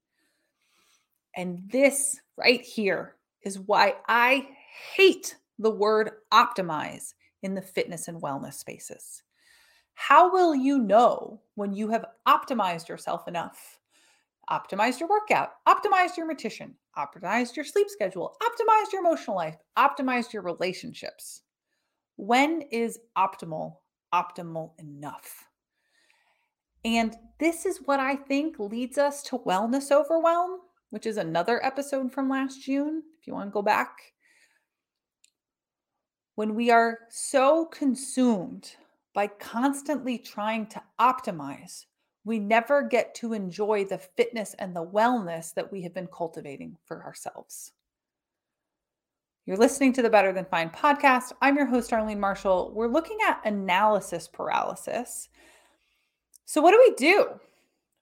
And 1.36 1.62
this 1.70 2.18
right 2.36 2.60
here 2.60 3.14
is 3.42 3.60
why 3.60 3.94
I 4.08 4.48
hate 4.96 5.36
the 5.60 5.70
word 5.70 6.10
optimize 6.32 7.14
in 7.42 7.54
the 7.54 7.62
fitness 7.62 8.08
and 8.08 8.20
wellness 8.20 8.54
spaces. 8.54 9.22
How 10.00 10.32
will 10.32 10.54
you 10.54 10.78
know 10.78 11.40
when 11.56 11.72
you 11.72 11.88
have 11.88 12.04
optimized 12.26 12.88
yourself 12.88 13.26
enough? 13.26 13.80
Optimized 14.48 15.00
your 15.00 15.08
workout, 15.08 15.54
optimized 15.66 16.16
your 16.16 16.26
nutrition, 16.26 16.76
optimized 16.96 17.56
your 17.56 17.64
sleep 17.64 17.90
schedule, 17.90 18.36
optimized 18.40 18.92
your 18.92 19.00
emotional 19.00 19.36
life, 19.36 19.56
optimized 19.76 20.32
your 20.32 20.42
relationships. 20.42 21.42
When 22.14 22.62
is 22.70 23.00
optimal 23.18 23.78
optimal 24.14 24.70
enough? 24.78 25.48
And 26.84 27.16
this 27.40 27.66
is 27.66 27.80
what 27.84 27.98
I 27.98 28.14
think 28.14 28.60
leads 28.60 28.98
us 28.98 29.24
to 29.24 29.38
wellness 29.40 29.90
overwhelm, 29.90 30.60
which 30.90 31.06
is 31.06 31.16
another 31.16 31.62
episode 31.66 32.12
from 32.12 32.30
last 32.30 32.62
June. 32.62 33.02
If 33.20 33.26
you 33.26 33.34
want 33.34 33.48
to 33.48 33.52
go 33.52 33.62
back, 33.62 33.98
when 36.36 36.54
we 36.54 36.70
are 36.70 37.00
so 37.10 37.66
consumed 37.66 38.76
by 39.18 39.26
constantly 39.26 40.16
trying 40.16 40.64
to 40.64 40.80
optimize, 41.00 41.86
we 42.24 42.38
never 42.38 42.82
get 42.82 43.16
to 43.16 43.32
enjoy 43.32 43.84
the 43.84 43.98
fitness 43.98 44.54
and 44.60 44.76
the 44.76 44.86
wellness 44.86 45.52
that 45.54 45.72
we 45.72 45.82
have 45.82 45.92
been 45.92 46.06
cultivating 46.06 46.76
for 46.84 47.02
ourselves. 47.02 47.72
You're 49.44 49.56
listening 49.56 49.92
to 49.94 50.02
the 50.02 50.08
Better 50.08 50.32
Than 50.32 50.44
Fine 50.44 50.70
podcast. 50.70 51.32
I'm 51.42 51.56
your 51.56 51.66
host, 51.66 51.90
Darlene 51.90 52.20
Marshall. 52.20 52.70
We're 52.72 52.86
looking 52.86 53.18
at 53.26 53.44
analysis 53.44 54.28
paralysis. 54.28 55.28
So, 56.44 56.60
what 56.60 56.70
do 56.70 56.78
we 56.78 56.94
do? 56.94 57.26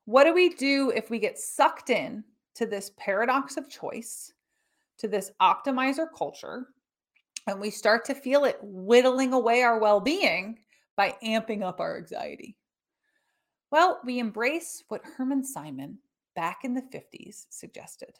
What 0.04 0.24
do 0.24 0.34
we 0.34 0.50
do 0.50 0.92
if 0.94 1.08
we 1.08 1.18
get 1.18 1.38
sucked 1.38 1.88
in 1.88 2.24
to 2.56 2.66
this 2.66 2.92
paradox 2.98 3.56
of 3.56 3.70
choice, 3.70 4.34
to 4.98 5.08
this 5.08 5.30
optimizer 5.40 6.08
culture, 6.14 6.66
and 7.46 7.58
we 7.58 7.70
start 7.70 8.04
to 8.04 8.14
feel 8.14 8.44
it 8.44 8.58
whittling 8.60 9.32
away 9.32 9.62
our 9.62 9.78
well 9.78 10.00
being 10.00 10.58
by 10.96 11.14
amping 11.22 11.62
up 11.62 11.80
our 11.80 11.96
anxiety? 11.96 12.56
Well, 13.70 14.00
we 14.04 14.18
embrace 14.18 14.82
what 14.88 15.02
Herbert 15.04 15.44
Simon 15.44 15.98
back 16.34 16.58
in 16.64 16.74
the 16.74 16.82
50s 16.82 17.46
suggested. 17.50 18.14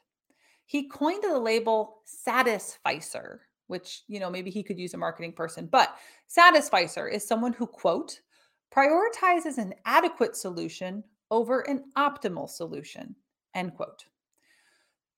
He 0.66 0.88
coined 0.88 1.22
the 1.22 1.38
label 1.38 2.02
satisficer, 2.04 3.42
which, 3.68 4.02
you 4.08 4.18
know, 4.18 4.30
maybe 4.30 4.50
he 4.50 4.62
could 4.62 4.78
use 4.78 4.94
a 4.94 4.98
marketing 4.98 5.32
person, 5.32 5.68
but 5.70 5.96
satisficer 6.26 7.08
is 7.08 7.26
someone 7.26 7.52
who, 7.52 7.66
quote, 7.66 8.20
prioritizes 8.74 9.58
an 9.58 9.74
adequate 9.84 10.36
solution 10.36 11.04
over 11.30 11.60
an 11.60 11.84
optimal 11.96 12.48
solution, 12.48 13.14
end 13.54 13.74
quote. 13.74 14.04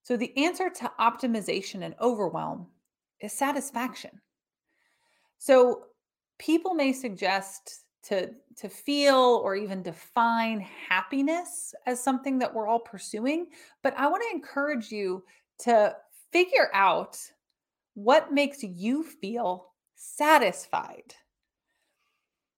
So 0.03 0.17
the 0.17 0.37
answer 0.37 0.71
to 0.71 0.93
optimization 1.01 1.83
and 1.83 1.95
overwhelm 2.01 2.67
is 3.21 3.33
satisfaction. 3.33 4.21
So 5.39 5.88
people 6.39 6.75
may 6.75 6.93
suggest 6.93 7.85
to 8.05 8.31
to 8.57 8.69
feel 8.69 9.41
or 9.45 9.57
even 9.57 9.83
define 9.83 10.61
happiness 10.61 11.75
as 11.87 12.03
something 12.03 12.39
that 12.39 12.53
we're 12.53 12.69
all 12.69 12.79
pursuing 12.79 13.47
but 13.83 13.93
i 13.99 14.07
want 14.07 14.23
to 14.23 14.35
encourage 14.35 14.91
you 14.91 15.23
to 15.59 15.95
figure 16.33 16.71
out 16.73 17.19
what 17.95 18.33
makes 18.33 18.63
you 18.63 19.03
feel 19.03 19.73
satisfied. 19.97 21.15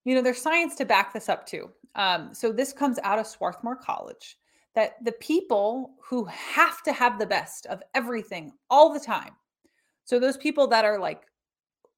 You 0.04 0.14
know 0.14 0.22
there's 0.22 0.40
science 0.40 0.74
to 0.76 0.84
back 0.84 1.12
this 1.12 1.28
up 1.28 1.46
too. 1.46 1.70
Um, 1.94 2.34
so 2.34 2.52
this 2.52 2.72
comes 2.72 2.98
out 3.02 3.18
of 3.18 3.26
swarthmore 3.26 3.76
college 3.76 4.36
that 4.74 5.02
the 5.04 5.12
people 5.12 5.94
who 6.08 6.24
have 6.26 6.82
to 6.82 6.92
have 6.92 7.18
the 7.18 7.26
best 7.26 7.66
of 7.66 7.82
everything 7.94 8.52
all 8.70 8.92
the 8.92 9.00
time 9.00 9.32
so 10.04 10.20
those 10.20 10.36
people 10.36 10.68
that 10.68 10.84
are 10.84 11.00
like 11.00 11.22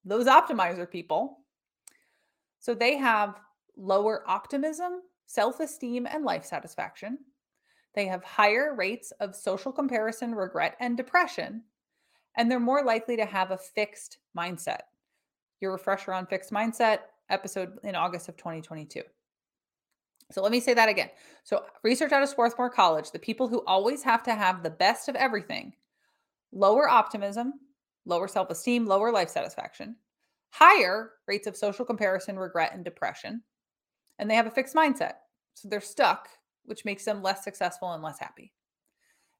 those 0.03 0.25
optimizer 0.25 0.89
people 0.89 1.42
so 2.63 2.73
they 2.73 2.95
have 2.95 3.41
lower 3.75 4.23
optimism, 4.25 5.01
self 5.25 5.59
esteem, 5.59 6.07
and 6.09 6.23
life 6.23 6.45
satisfaction. 6.45 7.17
They 7.93 8.05
have 8.05 8.23
higher 8.23 8.73
rates 8.73 9.11
of 9.19 9.35
social 9.35 9.73
comparison, 9.73 10.33
regret, 10.33 10.77
and 10.79 10.95
depression. 10.95 11.63
And 12.37 12.49
they're 12.49 12.61
more 12.61 12.81
likely 12.81 13.17
to 13.17 13.25
have 13.25 13.51
a 13.51 13.57
fixed 13.57 14.19
mindset. 14.35 14.83
Your 15.59 15.73
refresher 15.73 16.13
on 16.13 16.25
fixed 16.25 16.51
mindset 16.51 16.99
episode 17.29 17.79
in 17.83 17.95
August 17.95 18.29
of 18.29 18.37
2022. 18.37 19.01
So 20.31 20.41
let 20.41 20.53
me 20.53 20.61
say 20.61 20.73
that 20.73 20.87
again. 20.87 21.09
So, 21.43 21.65
research 21.83 22.13
out 22.13 22.23
of 22.23 22.29
Swarthmore 22.29 22.69
College 22.69 23.11
the 23.11 23.19
people 23.19 23.49
who 23.49 23.61
always 23.67 24.03
have 24.03 24.23
to 24.23 24.33
have 24.33 24.63
the 24.63 24.69
best 24.69 25.09
of 25.09 25.17
everything 25.17 25.73
lower 26.53 26.87
optimism, 26.87 27.55
lower 28.05 28.29
self 28.29 28.49
esteem, 28.49 28.85
lower 28.85 29.11
life 29.11 29.27
satisfaction, 29.27 29.97
higher 30.53 31.13
rates 31.27 31.47
of 31.47 31.57
social 31.57 31.83
comparison, 31.83 32.37
regret, 32.37 32.73
and 32.75 32.85
depression. 32.85 33.41
And 34.19 34.29
they 34.29 34.35
have 34.35 34.45
a 34.45 34.51
fixed 34.51 34.75
mindset. 34.75 35.13
So 35.55 35.67
they're 35.67 35.81
stuck, 35.81 36.29
which 36.65 36.85
makes 36.85 37.03
them 37.03 37.23
less 37.23 37.43
successful 37.43 37.91
and 37.93 38.03
less 38.03 38.19
happy. 38.19 38.53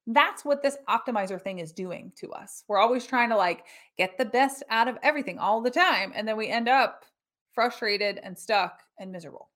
That's 0.08 0.44
what 0.44 0.64
this 0.64 0.78
optimizer 0.90 1.40
thing 1.40 1.60
is 1.60 1.72
doing 1.72 2.12
to 2.18 2.32
us. 2.32 2.64
We're 2.68 2.80
always 2.80 3.06
trying 3.06 3.30
to 3.30 3.38
like 3.38 3.66
get 3.96 4.18
the 4.18 4.26
best 4.26 4.64
out 4.72 4.88
of 4.88 4.98
everything 5.04 5.38
all 5.38 5.62
the 5.62 5.70
time. 5.70 6.12
And 6.16 6.28
then 6.28 6.36
we 6.36 6.48
end 6.48 6.68
up 6.68 7.06
frustrated 7.54 8.20
and 8.24 8.38
stuck 8.38 8.82
and 9.00 9.12
miserable. 9.12 9.52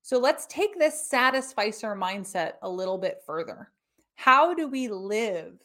So 0.00 0.18
let's 0.18 0.46
take 0.46 0.78
this 0.78 1.08
satisficer 1.08 1.94
mindset 1.94 2.52
a 2.62 2.70
little 2.70 2.96
bit 2.96 3.20
further. 3.26 3.70
How 4.14 4.54
do 4.54 4.66
we 4.66 4.88
live 4.88 5.58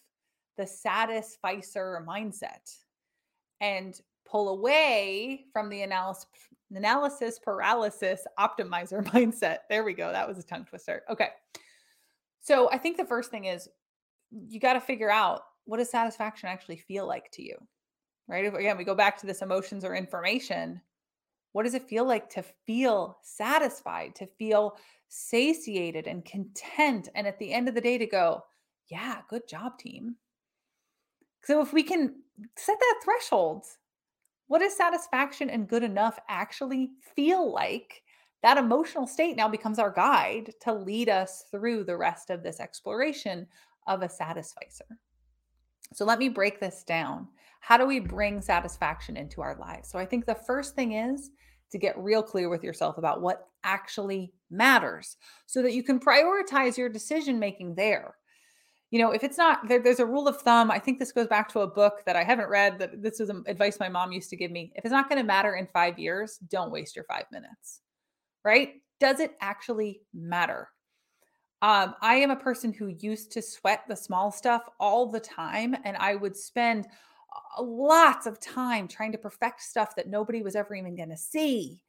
the 0.58 0.68
satisficer 0.68 2.06
mindset? 2.06 2.76
And 3.62 4.00
pull 4.26 4.50
away 4.50 5.46
from 5.52 5.70
the 5.70 5.82
analysis 5.82 6.28
analysis 6.76 7.40
paralysis 7.40 8.26
optimizer 8.40 9.04
mindset. 9.12 9.60
There 9.70 9.84
we 9.84 9.94
go. 9.94 10.12
That 10.12 10.28
was 10.28 10.40
a 10.40 10.44
tongue 10.44 10.66
twister. 10.66 11.04
Okay. 11.10 11.30
So 12.42 12.70
I 12.72 12.78
think 12.78 12.98
the 12.98 13.06
first 13.06 13.32
thing 13.32 13.46
is 13.46 13.70
you 14.48 14.60
got 14.60 14.74
to 14.74 14.82
figure 14.82 15.12
out 15.12 15.42
what 15.66 15.78
does 15.78 15.90
satisfaction 15.90 16.50
actually 16.50 16.78
feel 16.78 17.08
like 17.08 17.32
to 17.32 17.44
you? 17.44 17.56
Right? 18.28 18.46
If, 18.46 18.54
again, 18.54 18.78
we 18.78 18.84
go 18.84 18.96
back 18.96 19.18
to 19.20 19.26
this 19.26 19.42
emotions 19.42 19.86
or 19.86 19.96
information. 19.96 20.82
What 21.52 21.64
does 21.64 21.74
it 21.74 21.88
feel 21.88 22.06
like 22.06 22.30
to 22.32 22.44
feel 22.66 23.18
satisfied, 23.22 24.16
to 24.16 24.26
feel 24.26 24.78
satiated 25.10 26.08
and 26.08 26.26
content? 26.26 27.10
And 27.16 27.28
at 27.28 27.38
the 27.38 27.54
end 27.54 27.68
of 27.68 27.76
the 27.76 27.82
day, 27.82 27.98
to 27.98 28.08
go, 28.08 28.44
yeah, 28.90 29.20
good 29.30 29.48
job, 29.48 29.78
team. 29.78 30.16
So 31.44 31.62
if 31.62 31.74
we 31.74 31.84
can 31.84 32.16
set 32.56 32.80
that 32.80 33.00
threshold, 33.04 33.66
what 34.48 34.60
does 34.60 34.76
satisfaction 34.76 35.50
and 35.50 35.68
good 35.68 35.84
enough 35.84 36.20
actually 36.28 36.92
feel 37.16 37.52
like? 37.52 38.04
That 38.42 38.58
emotional 38.58 39.08
state 39.08 39.38
now 39.38 39.48
becomes 39.48 39.80
our 39.80 39.92
guide 39.92 40.54
to 40.62 40.74
lead 40.74 41.08
us 41.08 41.46
through 41.50 41.86
the 41.86 41.96
rest 41.96 42.30
of 42.30 42.44
this 42.44 42.60
exploration 42.60 43.48
of 43.88 44.02
a 44.02 44.10
satisficer. 44.10 44.86
So 45.94 46.06
let 46.06 46.20
me 46.20 46.28
break 46.28 46.60
this 46.60 46.84
down. 46.84 47.28
How 47.62 47.78
do 47.78 47.86
we 47.86 48.00
bring 48.00 48.42
satisfaction 48.42 49.16
into 49.16 49.42
our 49.42 49.56
lives? 49.58 49.90
So 49.90 49.98
I 49.98 50.06
think 50.06 50.26
the 50.26 50.36
first 50.36 50.76
thing 50.76 50.94
is 50.94 51.30
to 51.72 51.78
get 51.78 51.98
real 51.98 52.22
clear 52.22 52.50
with 52.50 52.64
yourself 52.64 52.98
about 52.98 53.22
what 53.22 53.48
actually 53.64 54.34
matters 54.52 55.16
so 55.46 55.62
that 55.62 55.74
you 55.74 55.82
can 55.82 56.00
prioritize 56.00 56.78
your 56.78 56.90
decision 56.90 57.40
making 57.40 57.76
there 57.76 58.16
you 58.94 59.00
know, 59.00 59.10
if 59.10 59.24
it's 59.24 59.40
not 59.40 59.68
there, 59.68 59.82
there's 59.82 60.00
a 60.00 60.06
rule 60.06 60.28
of 60.28 60.40
thumb. 60.40 60.70
I 60.70 60.78
think 60.78 61.00
this 61.00 61.12
goes 61.12 61.26
back 61.26 61.52
to 61.54 61.62
a 61.62 61.68
book 61.68 62.04
that 62.06 62.16
I 62.16 62.24
haven't 62.24 62.48
read. 62.48 62.78
That 62.78 63.02
this 63.02 63.20
is 63.20 63.32
advice 63.48 63.80
my 63.80 63.90
mom 63.90 64.12
used 64.12 64.30
to 64.30 64.36
give 64.36 64.52
me. 64.52 64.72
If 64.76 64.86
it's 64.86 64.92
not 64.92 65.10
going 65.10 65.20
to 65.20 65.26
matter 65.26 65.56
in 65.56 65.66
five 65.74 65.98
years, 65.98 66.38
don't 66.38 66.70
waste 66.70 66.96
your 66.96 67.06
five 67.06 67.26
minutes. 67.32 67.82
Right? 68.46 68.84
Does 69.00 69.20
it 69.20 69.32
actually 69.42 70.02
matter? 70.14 70.70
Um, 71.64 71.96
I 72.02 72.18
am 72.18 72.30
a 72.30 72.36
person 72.36 72.72
who 72.72 72.96
used 73.00 73.32
to 73.32 73.42
sweat 73.42 73.82
the 73.88 73.96
small 73.96 74.30
stuff 74.30 74.62
all 74.80 75.08
the 75.08 75.20
time, 75.20 75.76
and 75.86 75.98
I 75.98 76.14
would 76.14 76.38
spend 76.38 76.86
lots 77.60 78.28
of 78.28 78.40
time 78.40 78.88
trying 78.88 79.12
to 79.14 79.18
perfect 79.18 79.64
stuff 79.64 79.96
that 79.96 80.08
nobody 80.08 80.44
was 80.44 80.56
ever 80.56 80.76
even 80.76 80.96
going 80.96 81.10
to 81.10 81.18
see 81.18 81.82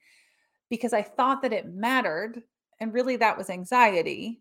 because 0.70 0.94
I 0.94 1.02
thought 1.02 1.42
that 1.42 1.52
it 1.52 1.66
mattered. 1.66 2.44
And 2.80 2.94
really, 2.94 3.16
that 3.16 3.36
was 3.36 3.50
anxiety. 3.50 4.40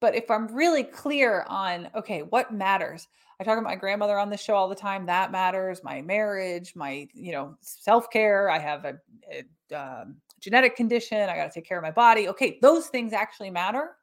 But 0.00 0.14
if 0.14 0.30
I'm 0.30 0.46
really 0.48 0.82
clear 0.82 1.44
on, 1.48 1.90
okay, 1.94 2.22
what 2.22 2.52
matters? 2.52 3.06
I 3.38 3.44
talk 3.44 3.58
about 3.58 3.64
my 3.64 3.76
grandmother 3.76 4.18
on 4.18 4.30
the 4.30 4.36
show 4.36 4.54
all 4.54 4.68
the 4.68 4.74
time. 4.74 5.06
That 5.06 5.32
matters. 5.32 5.82
My 5.82 6.02
marriage, 6.02 6.74
my, 6.74 7.08
you 7.14 7.32
know, 7.32 7.56
self 7.60 8.10
care. 8.10 8.50
I 8.50 8.58
have 8.58 8.84
a, 8.84 8.98
a 9.30 9.74
um, 9.74 10.16
genetic 10.40 10.76
condition. 10.76 11.28
I 11.28 11.36
got 11.36 11.46
to 11.46 11.50
take 11.50 11.66
care 11.66 11.78
of 11.78 11.82
my 11.82 11.90
body. 11.90 12.28
Okay, 12.28 12.58
those 12.60 12.88
things 12.88 13.12
actually 13.12 13.50
matter. 13.50 13.96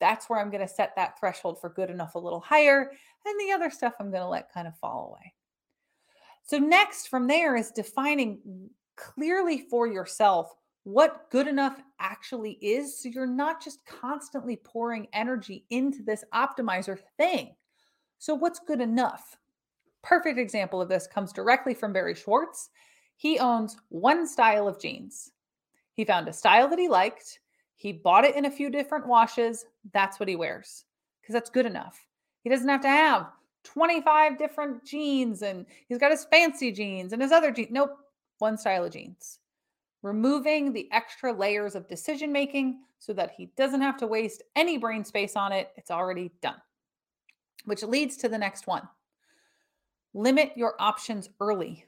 That's 0.00 0.28
where 0.28 0.40
I'm 0.40 0.50
going 0.50 0.66
to 0.66 0.72
set 0.72 0.94
that 0.96 1.18
threshold 1.18 1.60
for 1.60 1.70
good 1.70 1.90
enough 1.90 2.14
a 2.14 2.18
little 2.18 2.40
higher. 2.40 2.90
And 3.26 3.40
the 3.40 3.52
other 3.52 3.70
stuff 3.70 3.94
I'm 3.98 4.10
going 4.10 4.22
to 4.22 4.28
let 4.28 4.52
kind 4.52 4.68
of 4.68 4.76
fall 4.78 5.08
away. 5.10 5.34
So, 6.42 6.58
next 6.58 7.08
from 7.08 7.26
there 7.26 7.56
is 7.56 7.70
defining 7.70 8.68
clearly 8.96 9.66
for 9.70 9.86
yourself 9.86 10.54
what 10.84 11.30
good 11.30 11.46
enough 11.46 11.80
actually 11.98 12.52
is. 12.60 12.98
So, 13.02 13.08
you're 13.08 13.26
not 13.26 13.62
just 13.62 13.84
constantly 13.86 14.56
pouring 14.56 15.08
energy 15.12 15.64
into 15.70 16.02
this 16.02 16.24
optimizer 16.32 16.98
thing. 17.16 17.54
So, 18.18 18.34
what's 18.34 18.60
good 18.60 18.80
enough? 18.80 19.36
Perfect 20.02 20.38
example 20.38 20.80
of 20.80 20.88
this 20.88 21.06
comes 21.06 21.32
directly 21.32 21.74
from 21.74 21.92
Barry 21.92 22.14
Schwartz. 22.14 22.70
He 23.16 23.38
owns 23.38 23.76
one 23.88 24.26
style 24.26 24.68
of 24.68 24.80
jeans. 24.80 25.32
He 25.94 26.04
found 26.04 26.28
a 26.28 26.32
style 26.32 26.68
that 26.68 26.78
he 26.78 26.88
liked. 26.88 27.40
He 27.76 27.92
bought 27.92 28.24
it 28.24 28.36
in 28.36 28.44
a 28.44 28.50
few 28.50 28.70
different 28.70 29.06
washes. 29.06 29.66
That's 29.92 30.18
what 30.18 30.28
he 30.28 30.36
wears 30.36 30.84
because 31.20 31.32
that's 31.32 31.50
good 31.50 31.66
enough. 31.66 32.06
He 32.42 32.50
doesn't 32.50 32.68
have 32.68 32.82
to 32.82 32.88
have 32.88 33.30
25 33.64 34.38
different 34.38 34.84
jeans 34.84 35.42
and 35.42 35.66
he's 35.88 35.98
got 35.98 36.10
his 36.10 36.26
fancy 36.26 36.70
jeans 36.70 37.12
and 37.12 37.22
his 37.22 37.32
other 37.32 37.50
jeans. 37.50 37.70
Nope, 37.70 37.96
one 38.38 38.58
style 38.58 38.84
of 38.84 38.92
jeans. 38.92 39.38
Removing 40.04 40.72
the 40.72 40.88
extra 40.92 41.32
layers 41.32 41.74
of 41.74 41.88
decision 41.88 42.30
making 42.30 42.82
so 42.98 43.12
that 43.14 43.32
he 43.36 43.46
doesn't 43.56 43.80
have 43.80 43.96
to 43.96 44.06
waste 44.06 44.42
any 44.54 44.78
brain 44.78 45.04
space 45.04 45.34
on 45.34 45.50
it. 45.50 45.70
It's 45.76 45.90
already 45.90 46.30
done. 46.42 46.60
Which 47.64 47.82
leads 47.82 48.16
to 48.18 48.28
the 48.28 48.38
next 48.38 48.66
one 48.66 48.88
limit 50.16 50.52
your 50.54 50.74
options 50.78 51.28
early. 51.40 51.86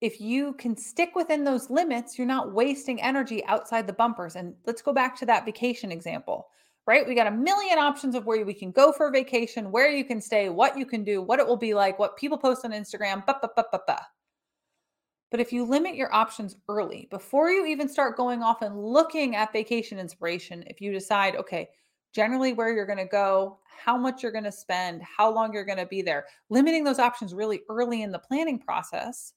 If 0.00 0.20
you 0.20 0.54
can 0.54 0.76
stick 0.76 1.14
within 1.14 1.44
those 1.44 1.70
limits, 1.70 2.18
you're 2.18 2.26
not 2.26 2.52
wasting 2.52 3.00
energy 3.00 3.44
outside 3.44 3.86
the 3.86 3.92
bumpers. 3.92 4.34
And 4.34 4.54
let's 4.66 4.82
go 4.82 4.92
back 4.92 5.16
to 5.18 5.26
that 5.26 5.44
vacation 5.44 5.92
example 5.92 6.48
right? 6.86 7.06
We 7.06 7.14
got 7.14 7.28
a 7.28 7.30
million 7.30 7.78
options 7.78 8.16
of 8.16 8.26
where 8.26 8.44
we 8.44 8.52
can 8.52 8.72
go 8.72 8.90
for 8.90 9.06
a 9.06 9.12
vacation, 9.12 9.70
where 9.70 9.90
you 9.90 10.04
can 10.04 10.20
stay, 10.20 10.48
what 10.48 10.76
you 10.76 10.84
can 10.84 11.04
do, 11.04 11.22
what 11.22 11.38
it 11.38 11.46
will 11.46 11.56
be 11.56 11.72
like, 11.72 12.00
what 12.00 12.16
people 12.16 12.36
post 12.36 12.64
on 12.64 12.72
Instagram. 12.72 13.24
But 15.30 15.40
if 15.40 15.52
you 15.52 15.64
limit 15.64 15.94
your 15.94 16.12
options 16.12 16.56
early, 16.68 17.06
before 17.10 17.50
you 17.50 17.66
even 17.66 17.88
start 17.88 18.16
going 18.16 18.42
off 18.42 18.62
and 18.62 18.82
looking 18.82 19.36
at 19.36 19.52
vacation 19.52 19.98
inspiration, 19.98 20.64
if 20.66 20.80
you 20.80 20.92
decide, 20.92 21.36
okay, 21.36 21.68
generally 22.12 22.52
where 22.52 22.72
you're 22.72 22.86
going 22.86 22.98
to 22.98 23.04
go, 23.04 23.58
how 23.84 23.96
much 23.96 24.22
you're 24.22 24.32
going 24.32 24.44
to 24.44 24.52
spend, 24.52 25.02
how 25.02 25.32
long 25.32 25.52
you're 25.52 25.64
going 25.64 25.78
to 25.78 25.86
be 25.86 26.02
there, 26.02 26.26
limiting 26.48 26.82
those 26.82 26.98
options 26.98 27.32
really 27.32 27.62
early 27.68 28.02
in 28.02 28.10
the 28.10 28.18
planning 28.18 28.58
process 28.58 29.34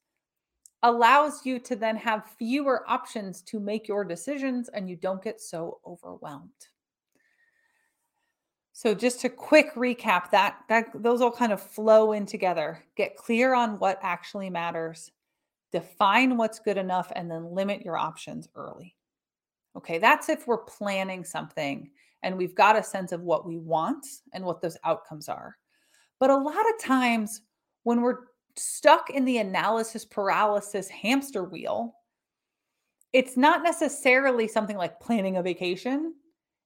allows 0.81 1.45
you 1.45 1.59
to 1.59 1.75
then 1.75 1.95
have 1.95 2.25
fewer 2.37 2.83
options 2.89 3.41
to 3.43 3.59
make 3.59 3.87
your 3.87 4.03
decisions 4.03 4.69
and 4.69 4.89
you 4.89 4.95
don't 4.97 5.23
get 5.23 5.39
so 5.39 5.79
overwhelmed. 5.85 6.49
So 8.73 8.93
just 8.93 9.21
to 9.21 9.29
quick 9.29 9.75
recap 9.75 10.31
that 10.31 10.57
that 10.67 10.87
those 10.95 11.21
all 11.21 11.31
kind 11.31 11.53
of 11.53 11.61
flow 11.61 12.11
in 12.11 12.25
together. 12.25 12.83
Get 12.97 13.15
clear 13.15 13.53
on 13.53 13.79
what 13.79 13.99
actually 14.01 14.49
matters. 14.49 15.11
Define 15.73 16.37
what's 16.37 16.59
good 16.59 16.77
enough 16.77 17.11
and 17.15 17.29
then 17.29 17.53
limit 17.53 17.81
your 17.81 17.97
options 17.97 18.47
early. 18.55 18.95
Okay, 19.75 19.97
that's 19.97 20.29
if 20.29 20.47
we're 20.47 20.63
planning 20.63 21.25
something 21.25 21.89
and 22.21 22.37
we've 22.37 22.55
got 22.55 22.77
a 22.77 22.83
sense 22.83 23.11
of 23.11 23.21
what 23.21 23.45
we 23.45 23.57
want 23.57 24.05
and 24.33 24.45
what 24.45 24.61
those 24.61 24.77
outcomes 24.85 25.27
are. 25.27 25.57
But 26.19 26.29
a 26.29 26.37
lot 26.37 26.55
of 26.55 26.79
times 26.79 27.41
when 27.83 28.01
we're 28.01 28.19
stuck 28.55 29.09
in 29.09 29.25
the 29.25 29.39
analysis 29.39 30.05
paralysis 30.05 30.87
hamster 30.87 31.43
wheel, 31.43 31.95
it's 33.11 33.35
not 33.35 33.63
necessarily 33.63 34.47
something 34.47 34.77
like 34.77 35.01
planning 35.01 35.37
a 35.37 35.43
vacation 35.43 36.13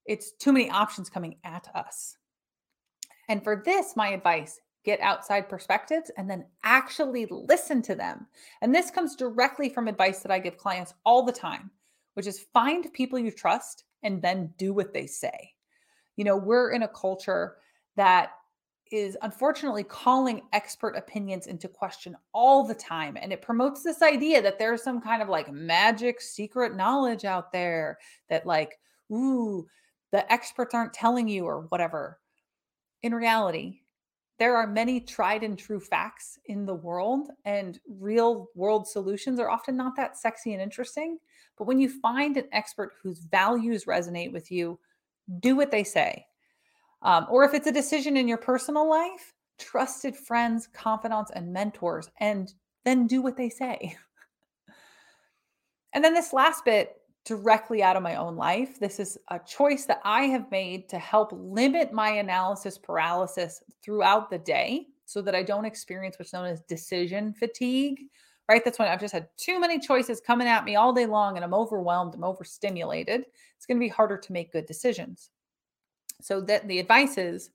it's 0.08 0.32
too 0.32 0.54
many 0.54 0.70
options 0.70 1.10
coming 1.10 1.36
at 1.44 1.68
us. 1.76 2.18
And 3.30 3.44
for 3.44 3.62
this, 3.64 3.96
my 3.96 4.10
advice 4.10 4.60
get 4.88 5.02
outside 5.02 5.50
perspectives 5.50 6.10
and 6.16 6.30
then 6.30 6.46
actually 6.64 7.28
listen 7.30 7.82
to 7.82 7.94
them. 7.94 8.26
And 8.62 8.74
this 8.74 8.90
comes 8.90 9.18
directly 9.18 9.68
from 9.68 9.90
advice 9.90 10.20
that 10.20 10.32
I 10.32 10.40
give 10.40 10.58
clients 10.58 10.94
all 11.04 11.24
the 11.24 11.34
time, 11.34 11.70
which 12.14 12.26
is 12.26 12.46
find 12.54 12.92
people 12.94 13.20
you 13.20 13.30
trust 13.30 13.84
and 14.04 14.22
then 14.22 14.54
do 14.58 14.74
what 14.74 14.94
they 14.94 15.06
say. 15.06 15.52
You 16.16 16.24
know, 16.24 16.38
we're 16.38 16.72
in 16.72 16.84
a 16.84 16.88
culture 16.88 17.58
that 17.98 18.32
is 18.90 19.18
unfortunately 19.24 19.84
calling 19.84 20.44
expert 20.54 20.96
opinions 20.96 21.48
into 21.48 21.68
question 21.68 22.16
all 22.32 22.64
the 22.66 22.74
time. 22.74 23.18
And 23.22 23.34
it 23.34 23.42
promotes 23.42 23.84
this 23.84 24.02
idea 24.02 24.42
that 24.42 24.58
there's 24.58 24.82
some 24.82 25.02
kind 25.02 25.22
of 25.22 25.28
like 25.28 25.52
magic 25.52 26.22
secret 26.22 26.78
knowledge 26.78 27.26
out 27.26 27.52
there 27.52 27.98
that, 28.30 28.46
like, 28.46 28.80
ooh, 29.12 29.68
the 30.14 30.32
experts 30.32 30.74
aren't 30.74 30.94
telling 30.94 31.28
you 31.28 31.44
or 31.44 31.66
whatever. 31.68 32.20
In 33.04 33.14
reality, 33.14 33.82
there 34.40 34.56
are 34.56 34.68
many 34.68 35.00
tried 35.00 35.44
and 35.44 35.58
true 35.58 35.80
facts 35.80 36.38
in 36.46 36.66
the 36.66 36.76
world, 36.76 37.30
and 37.46 37.80
real 37.88 38.50
world 38.54 38.88
solutions 38.88 39.40
are 39.40 39.50
often 39.50 39.76
not 39.76 39.96
that 39.96 40.18
sexy 40.18 40.54
and 40.54 40.62
interesting. 40.62 41.18
But 41.58 41.66
when 41.66 41.80
you 41.80 41.90
find 41.90 42.38
an 42.38 42.48
expert 42.52 42.94
whose 43.02 43.20
values 43.20 43.86
resonate 43.86 44.32
with 44.32 44.52
you, 44.52 44.80
do 45.40 45.56
what 45.56 45.72
they 45.72 45.84
say. 45.84 46.26
Um, 47.02 47.26
or 47.30 47.44
if 47.46 47.54
it's 47.54 47.68
a 47.68 47.72
decision 47.72 48.16
in 48.16 48.28
your 48.28 48.38
personal 48.38 48.88
life, 48.88 49.34
trusted 49.58 50.16
friends, 50.16 50.68
confidants, 50.68 51.32
and 51.32 51.52
mentors, 51.52 52.10
and 52.20 52.54
then 52.86 53.08
do 53.08 53.22
what 53.24 53.38
they 53.38 53.50
say. 53.50 53.98
and 55.94 56.04
then 56.04 56.14
this 56.14 56.32
last 56.32 56.64
bit 56.64 56.97
directly 57.28 57.84
out 57.84 57.98
of 57.98 58.04
my 58.04 58.16
own 58.16 58.38
life. 58.38 58.80
This 58.80 59.00
is 59.02 59.18
a 59.28 59.40
choice 59.40 59.86
that 59.86 60.00
I 60.06 60.24
have 60.24 60.50
made 60.50 60.88
to 60.90 60.98
help 60.98 61.32
limit 61.34 61.92
my 61.92 62.10
analysis 62.12 62.78
paralysis 62.78 63.62
throughout 63.84 64.30
the 64.30 64.38
day 64.38 64.88
so 65.06 65.22
that 65.22 65.36
I 65.36 65.44
don't 65.44 65.66
experience 65.66 66.18
what's 66.18 66.32
known 66.32 66.46
as 66.46 66.62
decision 66.62 67.34
fatigue. 67.34 68.00
Right. 68.50 68.64
That's 68.64 68.80
when 68.80 68.88
I've 68.88 69.02
just 69.02 69.14
had 69.14 69.28
too 69.36 69.60
many 69.60 69.78
choices 69.78 70.22
coming 70.22 70.48
at 70.48 70.64
me 70.64 70.78
all 70.78 70.94
day 70.94 71.06
long 71.06 71.36
and 71.36 71.44
I'm 71.44 71.54
overwhelmed, 71.54 72.16
I'm 72.16 72.24
overstimulated. 72.24 73.26
It's 73.58 73.66
going 73.66 73.78
to 73.78 73.86
be 73.86 73.90
harder 73.90 74.18
to 74.18 74.34
make 74.34 74.54
good 74.54 74.66
decisions. 74.66 75.30
So 76.22 76.40
that 76.42 76.66
the 76.70 76.80
advice 76.80 77.18
is 77.18 77.50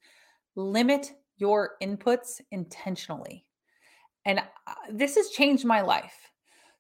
limit 0.55 1.15
your 1.39 1.77
inputs 1.83 2.43
intentionally. 2.51 3.47
And 4.27 4.41
uh, 4.41 4.75
this 4.91 5.17
has 5.17 5.31
changed 5.31 5.65
my 5.65 5.81
life 5.81 6.15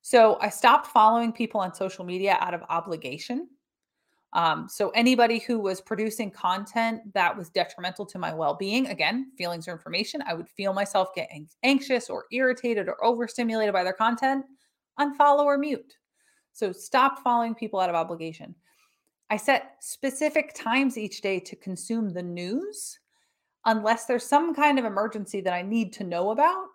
so 0.02 0.36
I 0.40 0.48
stopped 0.48 0.88
following 0.88 1.32
people 1.32 1.60
on 1.60 1.72
social 1.72 2.04
media 2.04 2.36
out 2.40 2.54
of 2.54 2.62
obligation. 2.68 3.48
Um, 4.34 4.66
so 4.68 4.90
anybody 4.90 5.38
who 5.38 5.58
was 5.58 5.80
producing 5.80 6.30
content 6.30 7.02
that 7.14 7.36
was 7.36 7.50
detrimental 7.50 8.06
to 8.06 8.18
my 8.18 8.34
well-being, 8.34 8.88
again, 8.88 9.30
feelings 9.38 9.68
or 9.68 9.72
information, 9.72 10.22
I 10.26 10.34
would 10.34 10.48
feel 10.48 10.72
myself 10.72 11.14
getting 11.14 11.48
anxious 11.62 12.10
or 12.10 12.24
irritated 12.32 12.88
or 12.88 13.02
overstimulated 13.04 13.72
by 13.72 13.84
their 13.84 13.92
content, 13.92 14.44
unfollow 14.98 15.44
or 15.44 15.58
mute. 15.58 15.94
So 16.52 16.72
stop 16.72 17.22
following 17.22 17.54
people 17.54 17.78
out 17.78 17.90
of 17.90 17.94
obligation. 17.94 18.54
I 19.30 19.36
set 19.36 19.76
specific 19.80 20.52
times 20.54 20.98
each 20.98 21.20
day 21.20 21.38
to 21.40 21.56
consume 21.56 22.10
the 22.10 22.22
news 22.22 22.98
unless 23.66 24.06
there's 24.06 24.26
some 24.26 24.54
kind 24.54 24.78
of 24.78 24.84
emergency 24.84 25.40
that 25.42 25.54
I 25.54 25.62
need 25.62 25.92
to 25.94 26.04
know 26.04 26.32
about. 26.32 26.66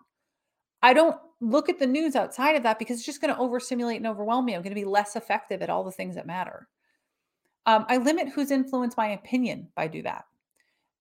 I 0.82 0.92
don't 0.92 1.16
look 1.40 1.68
at 1.68 1.78
the 1.78 1.86
news 1.86 2.16
outside 2.16 2.56
of 2.56 2.62
that 2.64 2.78
because 2.78 2.96
it's 2.96 3.06
just 3.06 3.20
going 3.20 3.34
to 3.34 3.40
overstimulate 3.40 3.98
and 3.98 4.06
overwhelm 4.06 4.44
me. 4.44 4.54
I'm 4.54 4.62
going 4.62 4.74
to 4.74 4.80
be 4.80 4.84
less 4.84 5.16
effective 5.16 5.62
at 5.62 5.70
all 5.70 5.84
the 5.84 5.92
things 5.92 6.14
that 6.16 6.26
matter. 6.26 6.68
Um, 7.66 7.84
I 7.88 7.98
limit 7.98 8.28
who's 8.28 8.50
influenced 8.50 8.96
my 8.96 9.08
opinion 9.08 9.68
by 9.74 9.88
do 9.88 10.02
that. 10.02 10.24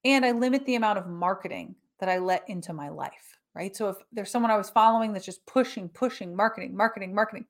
And 0.04 0.26
I 0.26 0.32
limit 0.32 0.66
the 0.66 0.76
amount 0.76 1.00
of 1.00 1.08
marketing 1.08 1.76
that 2.00 2.10
I 2.10 2.18
let 2.18 2.48
into 2.50 2.74
my 2.74 2.90
life, 2.90 3.40
right? 3.56 3.76
So 3.76 3.90
if 3.90 3.98
there's 4.12 4.30
someone 4.30 4.52
I 4.52 4.58
was 4.58 4.70
following 4.70 5.14
that's 5.14 5.26
just 5.26 5.46
pushing, 5.46 5.90
pushing, 5.90 6.36
marketing, 6.36 6.76
marketing, 6.76 7.16
marketing, 7.16 7.46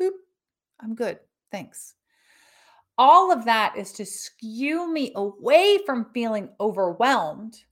boop, 0.00 0.10
I'm 0.80 0.94
good. 0.94 1.18
Thanks. 1.52 1.94
All 2.96 3.32
of 3.32 3.44
that 3.44 3.74
is 3.76 3.92
to 3.92 4.06
skew 4.06 4.92
me 4.92 5.12
away 5.14 5.78
from 5.84 6.06
feeling 6.12 6.48
overwhelmed 6.60 7.64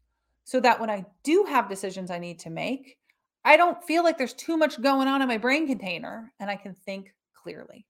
so 0.45 0.61
that 0.61 0.81
when 0.81 0.91
I 0.91 1.05
do 1.23 1.45
have 1.49 1.69
decisions 1.69 2.11
I 2.11 2.19
need 2.19 2.39
to 2.41 2.51
make, 2.51 2.99
I 3.45 3.57
don't 3.57 3.83
feel 3.83 4.05
like 4.05 4.19
there's 4.19 4.35
too 4.35 4.57
much 4.57 4.81
going 4.81 5.09
on 5.09 5.23
in 5.23 5.29
my 5.29 5.39
brain 5.39 5.67
container 5.67 6.33
and 6.39 6.51
I 6.51 6.57
can 6.57 6.75
think 6.75 7.13
clearly. 7.35 7.87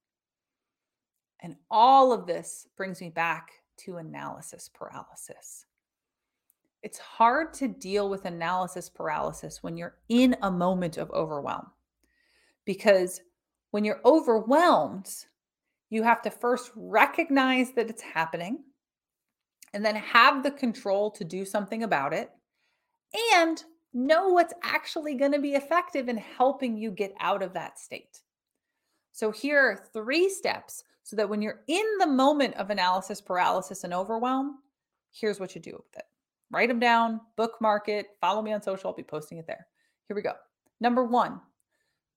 And 1.40 1.56
all 1.70 2.12
of 2.12 2.26
this 2.26 2.66
brings 2.76 3.00
me 3.00 3.10
back 3.10 3.50
to 3.78 3.96
analysis 3.96 4.70
paralysis. 4.72 5.66
It's 6.82 6.98
hard 6.98 7.52
to 7.54 7.68
deal 7.68 8.08
with 8.08 8.24
analysis 8.24 8.88
paralysis 8.88 9.62
when 9.62 9.76
you're 9.76 9.96
in 10.08 10.36
a 10.42 10.50
moment 10.50 10.96
of 10.96 11.10
overwhelm 11.10 11.66
because 12.64 13.20
when 13.70 13.84
you're 13.84 14.00
overwhelmed, 14.04 15.08
you 15.90 16.02
have 16.02 16.22
to 16.22 16.30
first 16.30 16.70
recognize 16.74 17.72
that 17.72 17.90
it's 17.90 18.02
happening 18.02 18.64
and 19.74 19.84
then 19.84 19.96
have 19.96 20.42
the 20.42 20.50
control 20.50 21.10
to 21.10 21.24
do 21.24 21.44
something 21.44 21.82
about 21.82 22.12
it 22.12 22.30
and 23.34 23.64
know 23.94 24.28
what's 24.28 24.54
actually 24.62 25.14
going 25.14 25.32
to 25.32 25.38
be 25.38 25.54
effective 25.54 26.08
in 26.08 26.16
helping 26.16 26.76
you 26.76 26.90
get 26.90 27.14
out 27.20 27.42
of 27.42 27.52
that 27.54 27.78
state. 27.78 28.20
So 29.12 29.30
here 29.30 29.60
are 29.60 29.84
three 29.92 30.28
steps 30.28 30.84
so 31.02 31.16
that 31.16 31.28
when 31.28 31.42
you're 31.42 31.60
in 31.68 31.84
the 31.98 32.06
moment 32.06 32.54
of 32.54 32.70
analysis 32.70 33.20
paralysis 33.20 33.84
and 33.84 33.92
overwhelm, 33.92 34.58
here's 35.10 35.38
what 35.38 35.54
you 35.54 35.60
do 35.60 35.72
with 35.72 35.96
it. 35.96 36.04
Write 36.50 36.68
them 36.68 36.80
down, 36.80 37.20
bookmark 37.36 37.88
it, 37.88 38.06
follow 38.20 38.42
me 38.42 38.52
on 38.52 38.62
social. 38.62 38.90
I'll 38.90 38.96
be 38.96 39.02
posting 39.02 39.38
it 39.38 39.46
there. 39.46 39.66
Here 40.08 40.14
we 40.14 40.22
go. 40.22 40.34
Number 40.80 41.04
one, 41.04 41.40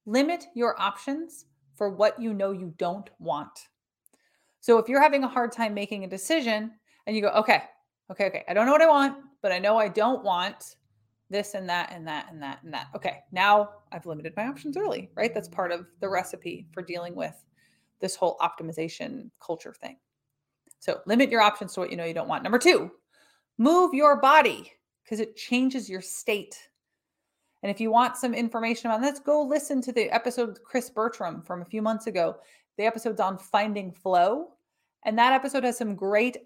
limit 0.06 0.46
your 0.56 0.80
options 0.82 1.46
for 1.76 1.90
what 1.90 2.22
you 2.22 2.34
know 2.34 2.52
you 2.52 2.74
don't 2.78 3.10
want. 3.20 3.68
So 4.62 4.78
if 4.78 4.90
you're 4.90 5.02
having 5.02 5.24
a 5.24 5.28
hard 5.28 5.52
time 5.52 5.74
making 5.74 6.04
a 6.04 6.10
decision 6.10 6.72
and 7.06 7.16
you 7.16 7.22
go, 7.22 7.30
okay, 7.30 7.64
okay, 8.12 8.26
okay, 8.26 8.44
I 8.48 8.54
don't 8.54 8.66
know 8.66 8.72
what 8.72 8.82
I 8.82 8.88
want, 8.88 9.18
but 9.42 9.52
I 9.52 9.60
know 9.60 9.78
I 9.78 9.88
don't 9.88 10.24
want 10.24 10.76
this 11.30 11.54
and 11.56 11.68
that 11.70 11.92
and 11.92 12.08
that 12.08 12.28
and 12.32 12.42
that 12.42 12.60
and 12.64 12.74
that. 12.74 12.88
Okay, 12.96 13.20
now 13.32 13.70
I've 13.92 14.06
limited 14.06 14.34
my 14.38 14.48
options 14.48 14.78
early, 14.78 15.10
right? 15.16 15.34
That's 15.34 15.48
part 15.48 15.72
of 15.72 15.88
the 16.00 16.10
recipe 16.10 16.68
for 16.72 16.82
dealing 16.82 17.16
with 17.16 17.36
this 18.00 18.16
whole 18.16 18.38
optimization 18.40 19.30
culture 19.40 19.74
thing. 19.74 19.98
So 20.80 21.00
limit 21.06 21.32
your 21.32 21.42
options 21.42 21.74
to 21.74 21.80
what 21.80 21.90
you 21.90 21.98
know 21.98 22.06
you 22.06 22.14
don't 22.14 22.28
want. 22.28 22.44
Number 22.44 22.60
two, 22.60 22.92
move 23.58 23.94
your 23.94 24.18
body 24.18 24.72
because 25.04 25.20
it 25.20 25.36
changes 25.36 25.90
your 25.90 26.02
state. 26.02 26.58
And 27.64 27.72
if 27.72 27.82
you 27.82 27.90
want 27.90 28.18
some 28.18 28.36
information 28.36 28.92
on 28.92 29.02
this, 29.02 29.20
go 29.20 29.42
listen 29.42 29.82
to 29.82 29.92
the 29.92 30.12
episode 30.12 30.50
with 30.50 30.64
Chris 30.64 30.90
Bertram 30.90 31.42
from 31.42 31.62
a 31.62 31.66
few 31.66 31.82
months 31.82 32.06
ago. 32.06 32.36
The 32.78 32.86
episode's 32.86 33.20
on 33.20 33.38
finding 33.38 33.92
flow. 33.92 34.50
And 35.06 35.18
that 35.18 35.34
episode 35.34 35.64
has 35.64 35.78
some 35.78 35.96
great, 35.96 36.38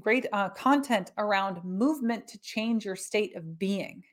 great 0.00 0.26
uh, 0.32 0.48
content 0.50 1.12
around 1.18 1.62
movement 1.64 2.26
to 2.28 2.38
change 2.40 2.84
your 2.84 2.96
state 2.96 3.36
of 3.36 3.58
being. 3.58 4.04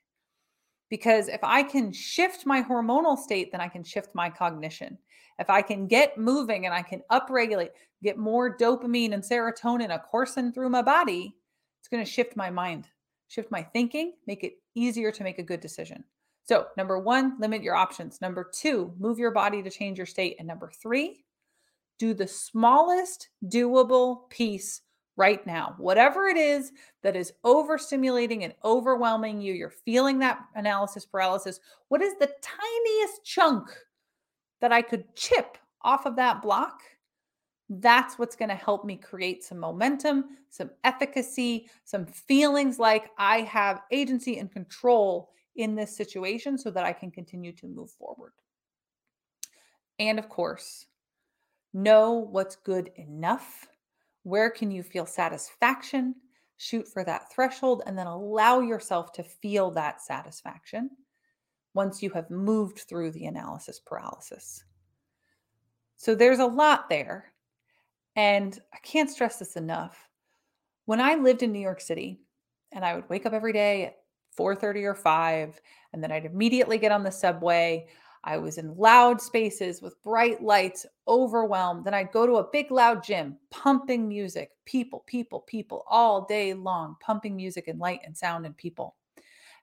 Because 0.92 1.30
if 1.30 1.40
I 1.42 1.64
can 1.64 1.92
shift 1.94 2.46
my 2.46 2.62
hormonal 2.62 3.18
state, 3.18 3.52
then 3.52 3.62
I 3.62 3.70
can 3.70 3.84
shift 3.84 4.10
my 4.14 4.30
cognition. 4.30 4.98
If 5.40 5.50
I 5.50 5.64
can 5.64 5.88
get 5.88 6.18
moving 6.18 6.66
and 6.66 6.76
I 6.76 6.84
can 6.84 7.02
upregulate, 7.10 7.70
get 8.04 8.18
more 8.18 8.56
dopamine 8.56 9.14
and 9.14 9.24
serotonin 9.24 9.96
a 9.96 9.98
coursing 9.98 10.52
through 10.52 10.70
my 10.70 10.82
body, 10.82 11.34
it's 11.80 11.88
going 11.88 12.04
to 12.04 12.12
shift 12.12 12.36
my 12.36 12.50
mind, 12.50 12.90
shift 13.30 13.50
my 13.50 13.64
thinking, 13.64 14.14
make 14.28 14.44
it 14.44 14.56
easier 14.76 15.12
to 15.14 15.24
make 15.24 15.40
a 15.40 15.44
good 15.44 15.62
decision. 15.62 16.04
So, 16.44 16.68
number 16.76 17.00
one, 17.00 17.40
limit 17.40 17.64
your 17.64 17.76
options. 17.76 18.20
Number 18.20 18.52
two, 18.54 18.94
move 19.00 19.18
your 19.18 19.32
body 19.32 19.64
to 19.64 19.70
change 19.70 19.98
your 19.98 20.06
state. 20.06 20.36
And 20.40 20.48
number 20.48 20.72
three, 20.82 21.24
do 22.00 22.14
the 22.14 22.28
smallest 22.28 23.30
doable 23.46 24.30
piece 24.30 24.82
right 25.18 25.46
now. 25.46 25.76
Whatever 25.78 26.28
it 26.28 26.38
is 26.38 26.72
that 27.04 27.16
is 27.16 27.34
overstimulating 27.46 28.44
and 28.44 28.54
overwhelming 28.64 29.42
you, 29.42 29.54
you're 29.54 29.70
feeling 29.70 30.20
that 30.20 30.40
analysis 30.56 31.06
paralysis. 31.06 31.60
What 31.90 32.02
is 32.02 32.14
the 32.20 32.32
tiniest 32.42 33.24
chunk 33.24 33.70
that 34.62 34.72
I 34.72 34.82
could 34.82 35.16
chip 35.16 35.58
off 35.84 36.06
of 36.06 36.16
that 36.16 36.42
block, 36.42 36.82
that's 37.70 38.20
what's 38.20 38.36
going 38.36 38.50
to 38.50 38.56
help 38.56 38.86
me 38.86 38.96
create 38.96 39.44
some 39.44 39.60
momentum, 39.60 40.38
some 40.50 40.70
efficacy, 40.84 41.70
some 41.84 42.06
feelings 42.06 42.80
like 42.80 43.10
I 43.18 43.42
have 43.42 43.82
agency 43.92 44.38
and 44.38 44.52
control 44.52 45.32
in 45.56 45.76
this 45.76 45.96
situation 45.96 46.58
so 46.58 46.72
that 46.72 46.86
I 46.86 46.94
can 46.94 47.12
continue 47.12 47.52
to 47.54 47.68
move 47.68 47.92
forward. 47.92 48.34
And 50.00 50.20
of 50.20 50.30
course, 50.30 50.86
know 51.74 52.14
what's 52.14 52.56
good 52.56 52.92
enough. 52.96 53.68
Where 54.24 54.50
can 54.50 54.72
you 54.72 54.84
feel 54.84 55.06
satisfaction? 55.06 56.16
Shoot 56.58 56.88
for 56.88 57.04
that 57.04 57.32
threshold 57.34 57.82
and 57.86 57.98
then 57.98 58.08
allow 58.08 58.60
yourself 58.60 59.12
to 59.14 59.24
feel 59.24 59.72
that 59.72 60.02
satisfaction 60.02 60.92
once 61.74 62.04
you 62.04 62.10
have 62.12 62.30
moved 62.30 62.82
through 62.88 63.12
the 63.12 63.26
analysis 63.26 63.80
paralysis. 63.80 64.64
So 65.96 66.16
there's 66.16 66.40
a 66.40 66.46
lot 66.46 66.90
there. 66.90 67.34
And 68.16 68.60
I 68.74 68.78
can't 68.84 69.10
stress 69.10 69.40
this 69.40 69.56
enough. 69.56 70.10
When 70.86 71.00
I 71.00 71.16
lived 71.16 71.44
in 71.44 71.52
New 71.52 71.60
York 71.60 71.80
City 71.80 72.20
and 72.72 72.84
I 72.84 72.96
would 72.96 73.10
wake 73.10 73.26
up 73.26 73.34
every 73.34 73.54
day 73.54 73.86
at 73.86 73.98
4:30 74.38 74.84
or 74.84 74.96
5 74.96 75.62
and 75.94 76.04
then 76.04 76.12
I'd 76.12 76.26
immediately 76.26 76.78
get 76.78 76.92
on 76.92 77.04
the 77.04 77.12
subway, 77.12 77.88
I 78.24 78.38
was 78.38 78.58
in 78.58 78.76
loud 78.76 79.20
spaces 79.20 79.82
with 79.82 80.02
bright 80.04 80.44
lights, 80.44 80.86
overwhelmed. 81.08 81.86
Then 81.86 81.96
I'd 81.96 82.12
go 82.12 82.28
to 82.28 82.36
a 82.36 82.50
big 82.52 82.70
loud 82.70 83.04
gym, 83.04 83.38
pumping 83.50 84.08
music, 84.08 84.52
people, 84.66 85.04
people, 85.08 85.42
people 85.42 85.84
all 85.88 86.26
day 86.26 86.54
long, 86.54 86.96
pumping 87.00 87.36
music 87.36 87.68
and 87.68 87.80
light 87.80 88.02
and 88.06 88.16
sound 88.16 88.46
and 88.46 88.56
people. 88.56 88.96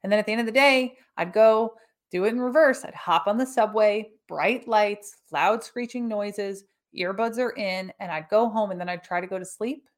And 0.03 0.11
then 0.11 0.19
at 0.19 0.27
the 0.27 0.33
end 0.33 0.41
of 0.41 0.47
the 0.47 0.53
day, 0.53 0.97
I'd 1.17 1.33
go 1.33 1.75
do 2.11 2.25
it 2.25 2.31
in 2.31 2.41
reverse. 2.41 2.85
I'd 2.85 2.95
hop 2.95 3.27
on 3.29 3.39
the 3.39 3.47
subway, 3.47 4.11
bright 4.27 4.67
lights, 4.67 5.17
loud 5.31 5.63
screeching 5.63 6.09
noises, 6.09 6.65
earbuds 6.97 7.39
are 7.39 7.53
in, 7.53 7.93
and 8.01 8.11
I'd 8.11 8.29
go 8.29 8.49
home 8.49 8.71
and 8.71 8.81
then 8.81 8.89
I'd 8.89 9.05
try 9.05 9.21
to 9.21 9.27
go 9.27 9.39
to 9.39 9.45
sleep. 9.45 9.89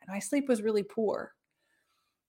And 0.00 0.08
my 0.08 0.20
sleep 0.20 0.48
was 0.48 0.62
really 0.62 0.84
poor. 0.84 1.32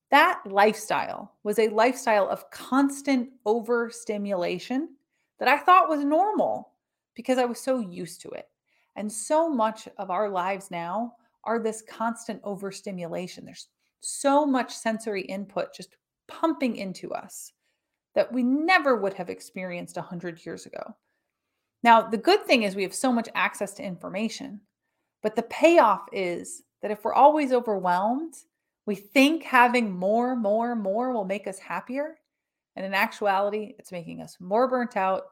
That 0.10 0.42
lifestyle 0.46 1.34
was 1.44 1.60
a 1.60 1.68
lifestyle 1.70 2.28
of 2.30 2.50
constant 2.50 3.30
overstimulation 3.46 4.97
that 5.40 5.48
I 5.48 5.58
thought 5.58 5.90
was 5.90 6.04
normal 6.04 6.74
because 7.16 7.38
I 7.38 7.46
was 7.46 7.60
so 7.60 7.80
used 7.80 8.22
to 8.22 8.30
it. 8.30 8.48
And 8.96 9.12
so 9.12 9.50
much 9.50 9.88
of 9.98 10.10
our 10.10 10.30
lives 10.30 10.72
now 10.72 11.14
are 11.44 11.60
this 11.60 11.84
constant 11.88 12.42
overstimulation. 12.44 13.46
There's 13.46 13.68
so 14.02 14.46
much 14.46 14.74
sensory 14.74 15.22
input 15.24 15.74
just 15.74 15.98
pumping 16.28 16.78
into 16.78 17.14
us 17.14 17.54
that 18.16 18.32
we 18.32 18.44
never 18.44 18.98
would 18.98 19.14
have 19.14 19.30
experienced 19.30 19.96
100 19.96 20.46
years 20.46 20.66
ago. 20.66 20.96
Now, 21.84 22.02
the 22.02 22.18
good 22.18 22.46
thing 22.46 22.64
is 22.64 22.76
we 22.76 22.84
have 22.84 22.96
so 22.96 23.12
much 23.12 23.30
access 23.36 23.74
to 23.76 23.84
information, 23.84 24.62
but 25.22 25.36
the 25.36 25.44
payoff 25.44 26.02
is 26.12 26.64
that 26.82 26.92
if 26.92 27.04
we're 27.04 27.14
always 27.14 27.54
overwhelmed, 27.54 28.34
we 28.86 28.96
think 28.96 29.44
having 29.44 29.92
more, 29.92 30.36
more, 30.36 30.76
more 30.76 31.14
will 31.14 31.26
make 31.26 31.46
us 31.46 31.60
happier. 31.60 32.18
And 32.78 32.86
in 32.86 32.94
actuality, 32.94 33.74
it's 33.78 33.92
making 33.92 34.22
us 34.22 34.38
more 34.40 34.70
burnt 34.70 34.96
out, 34.96 35.24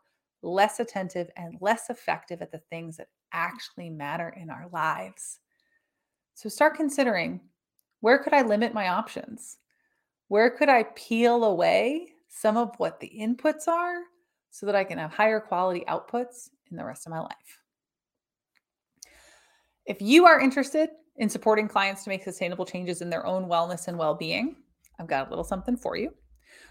less 0.42 0.82
attentive, 0.82 1.30
and 1.38 1.56
less 1.62 1.90
effective 1.90 2.42
at 2.42 2.52
the 2.52 2.62
things 2.70 2.98
that 2.98 3.08
actually 3.32 3.90
matter 3.90 4.34
in 4.36 4.50
our 4.50 4.68
lives. 4.74 5.40
So 6.34 6.50
start 6.50 6.76
considering 6.76 7.40
where 8.02 8.18
could 8.18 8.34
I 8.34 8.42
limit 8.42 8.74
my 8.74 8.90
options? 8.90 9.60
Where 10.28 10.50
could 10.50 10.68
I 10.68 10.84
peel 10.96 11.46
away 11.46 12.10
some 12.36 12.58
of 12.58 12.74
what 12.78 13.00
the 13.00 13.12
inputs 13.18 13.68
are 13.68 14.02
so 14.50 14.66
that 14.66 14.76
I 14.76 14.84
can 14.84 14.98
have 14.98 15.14
higher 15.14 15.40
quality 15.40 15.84
outputs 15.88 16.50
in 16.70 16.78
the 16.78 16.86
rest 16.86 17.06
of 17.06 17.12
my 17.12 17.20
life. 17.20 17.60
If 19.86 20.02
you 20.02 20.26
are 20.26 20.40
interested 20.40 20.90
in 21.18 21.30
supporting 21.30 21.68
clients 21.68 22.04
to 22.04 22.10
make 22.10 22.24
sustainable 22.24 22.66
changes 22.66 23.02
in 23.02 23.10
their 23.10 23.26
own 23.26 23.48
wellness 23.48 23.88
and 23.88 23.98
well 23.98 24.16
being, 24.16 24.58
I've 25.00 25.08
got 25.08 25.28
a 25.28 25.30
little 25.30 25.44
something 25.44 25.78
for 25.78 25.96
you. 25.96 26.14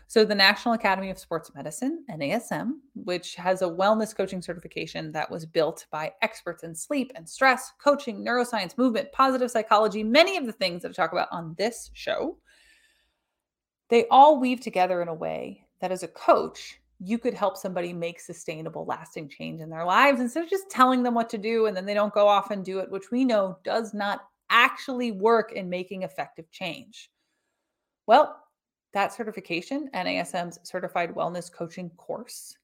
So, 0.06 0.24
the 0.24 0.34
National 0.34 0.74
Academy 0.74 1.10
of 1.10 1.18
Sports 1.18 1.52
Medicine, 1.54 2.04
NASM, 2.10 2.72
which 2.94 3.34
has 3.36 3.62
a 3.62 3.66
wellness 3.66 4.14
coaching 4.14 4.42
certification 4.42 5.10
that 5.12 5.30
was 5.30 5.46
built 5.46 5.86
by 5.90 6.12
experts 6.22 6.62
in 6.62 6.74
sleep 6.74 7.10
and 7.14 7.28
stress, 7.28 7.72
coaching, 7.82 8.24
neuroscience, 8.24 8.76
movement, 8.76 9.12
positive 9.12 9.50
psychology, 9.50 10.04
many 10.04 10.36
of 10.36 10.46
the 10.46 10.52
things 10.52 10.82
that 10.82 10.90
I 10.90 10.92
talk 10.92 11.12
about 11.12 11.28
on 11.32 11.54
this 11.58 11.90
show, 11.94 12.38
they 13.88 14.06
all 14.10 14.38
weave 14.38 14.60
together 14.60 15.02
in 15.02 15.08
a 15.08 15.14
way 15.14 15.66
that 15.80 15.92
as 15.92 16.02
a 16.02 16.08
coach, 16.08 16.80
you 17.00 17.18
could 17.18 17.34
help 17.34 17.56
somebody 17.56 17.92
make 17.92 18.20
sustainable, 18.20 18.84
lasting 18.86 19.28
change 19.28 19.60
in 19.60 19.68
their 19.68 19.84
lives 19.84 20.20
instead 20.20 20.44
of 20.44 20.50
just 20.50 20.70
telling 20.70 21.02
them 21.02 21.14
what 21.14 21.28
to 21.30 21.38
do 21.38 21.66
and 21.66 21.76
then 21.76 21.84
they 21.84 21.94
don't 21.94 22.14
go 22.14 22.26
off 22.26 22.50
and 22.50 22.64
do 22.64 22.78
it, 22.78 22.90
which 22.90 23.10
we 23.10 23.24
know 23.24 23.58
does 23.64 23.92
not 23.92 24.20
actually 24.50 25.12
work 25.12 25.52
in 25.52 25.68
making 25.68 26.02
effective 26.02 26.50
change. 26.50 27.10
Well, 28.06 28.43
that 28.94 29.12
certification, 29.12 29.90
NASM's 29.94 30.58
Certified 30.62 31.14
Wellness 31.14 31.52
Coaching 31.52 31.90
course, 31.90 32.56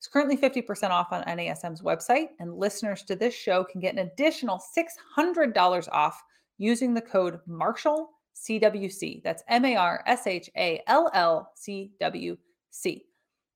is 0.00 0.06
currently 0.06 0.36
50% 0.36 0.90
off 0.90 1.12
on 1.12 1.24
NASM's 1.24 1.82
website, 1.82 2.28
and 2.38 2.54
listeners 2.54 3.02
to 3.04 3.16
this 3.16 3.34
show 3.34 3.64
can 3.64 3.80
get 3.80 3.94
an 3.94 4.00
additional 4.00 4.62
$600 4.76 5.88
off 5.90 6.22
using 6.58 6.94
the 6.94 7.00
code 7.00 7.40
Marshall 7.46 8.10
CWC. 8.36 9.22
That's 9.24 9.42
M 9.48 9.64
A 9.64 9.76
R 9.76 10.04
S 10.06 10.26
H 10.26 10.48
A 10.56 10.82
L 10.86 11.10
L 11.14 11.50
C 11.56 11.92
W 12.00 12.36
C. 12.70 13.04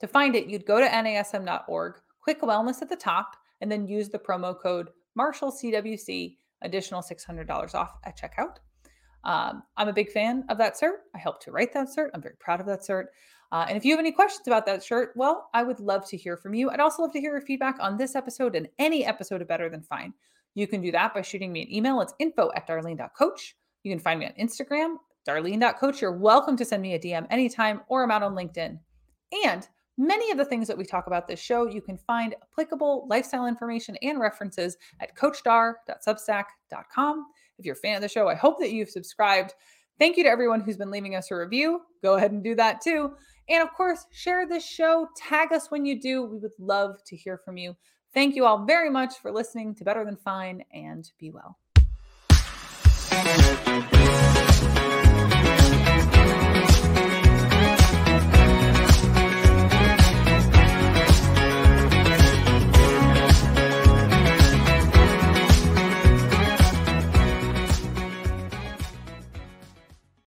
To 0.01 0.09
find 0.09 0.35
it, 0.35 0.49
you'd 0.49 0.67
go 0.67 0.81
to 0.81 0.87
nasm.org, 0.87 1.95
click 2.21 2.41
wellness 2.41 2.83
at 2.83 2.89
the 2.89 2.97
top, 2.97 3.37
and 3.61 3.71
then 3.71 3.87
use 3.87 4.09
the 4.09 4.19
promo 4.19 4.59
code 4.59 4.89
Marshall 5.15 5.53
CWC, 5.53 6.37
additional 6.63 7.03
$600 7.03 7.75
off 7.75 7.99
at 8.05 8.19
checkout. 8.19 8.57
Um, 9.25 9.63
I'm 9.77 9.89
a 9.89 9.93
big 9.93 10.11
fan 10.11 10.45
of 10.49 10.59
that 10.59 10.75
cert. 10.75 10.97
I 11.15 11.19
helped 11.19 11.43
to 11.45 11.53
write 11.53 11.73
that 11.75 11.89
cert. 11.97 12.09
I'm 12.15 12.23
very 12.23 12.35
proud 12.41 12.61
of 12.61 12.67
that 12.67 12.81
cert. 12.81 13.07
Uh, 13.53 13.67
and 13.69 13.77
if 13.77 13.85
you 13.85 13.93
have 13.93 14.01
any 14.01 14.13
questions 14.13 14.47
about 14.47 14.65
that 14.67 14.83
shirt, 14.83 15.13
well, 15.15 15.51
I 15.53 15.63
would 15.63 15.79
love 15.79 16.09
to 16.09 16.17
hear 16.17 16.37
from 16.37 16.55
you. 16.55 16.71
I'd 16.71 16.81
also 16.81 17.03
love 17.03 17.13
to 17.13 17.21
hear 17.21 17.33
your 17.33 17.43
feedback 17.43 17.77
on 17.81 17.99
this 17.99 18.15
episode 18.15 18.57
and 18.57 18.69
any 18.79 19.05
episode 19.05 19.43
of 19.43 19.49
Better 19.49 19.69
Than 19.69 19.83
Fine. 19.83 20.15
You 20.55 20.67
can 20.67 20.81
do 20.81 20.91
that 20.93 21.15
by 21.15 21.23
shooting 21.23 21.53
me 21.53 21.63
an 21.63 21.73
email. 21.73 22.01
It's 22.01 22.15
info 22.19 22.51
at 22.57 22.67
darlene.coach. 22.67 23.57
You 23.83 23.93
can 23.93 23.99
find 23.99 24.21
me 24.21 24.27
on 24.27 24.33
Instagram, 24.41 24.97
darlene.coach. 25.29 26.01
You're 26.01 26.19
welcome 26.19 26.57
to 26.57 26.65
send 26.65 26.83
me 26.83 26.95
a 26.95 26.99
DM 26.99 27.27
anytime 27.31 27.83
or 27.89 28.03
I'm 28.03 28.11
out 28.11 28.23
on 28.23 28.35
LinkedIn. 28.35 28.79
And 29.45 29.69
Many 29.99 30.31
of 30.31 30.39
the 30.39 30.45
things 30.45 30.69
that 30.69 30.79
we 30.79 30.85
talk 30.85 31.07
about 31.07 31.29
this 31.29 31.39
show, 31.39 31.67
you 31.67 31.83
can 31.83 31.99
find 31.99 32.35
applicable 32.43 33.07
lifestyle 33.11 33.47
information 33.47 33.97
and 34.01 34.19
references 34.19 34.79
at 35.01 35.15
coachdar.substack.com. 35.17 37.27
If 37.63 37.67
you're 37.67 37.75
a 37.75 37.79
fan 37.79 37.95
of 37.95 38.03
the 38.03 38.09
show, 38.09 38.29
I 38.29 38.35
hope 38.35 38.59
that 38.59 38.73
you've 38.73 38.91
subscribed. 38.91 39.55
Thank 40.01 40.17
you 40.17 40.25
to 40.25 40.29
everyone 40.29 40.61
who's 40.61 40.77
been 40.77 40.91
leaving 40.91 41.15
us 41.15 41.31
a 41.31 41.37
review. 41.37 41.83
Go 42.03 42.15
ahead 42.17 42.33
and 42.33 42.43
do 42.43 42.57
that 42.57 42.81
too. 42.81 43.13
And 43.49 43.63
of 43.63 43.73
course, 43.73 44.05
share 44.11 44.49
this 44.49 44.67
show, 44.67 45.07
tag 45.17 45.53
us 45.53 45.71
when 45.71 45.87
you 45.87 46.01
do. 46.01 46.25
We 46.25 46.39
would 46.39 46.51
love 46.59 47.05
to 47.05 47.15
hear 47.15 47.39
from 47.39 47.57
you. 47.57 47.77
Thank 48.15 48.35
you 48.35 48.47
all 48.47 48.65
very 48.65 48.91
much 48.91 49.15
for 49.23 49.31
listening 49.31 49.77
to 49.77 49.85
Better 49.85 50.05
Than 50.05 50.17
Fine 50.17 50.65
and 50.75 51.09
be 51.21 51.31
well. 51.31 51.57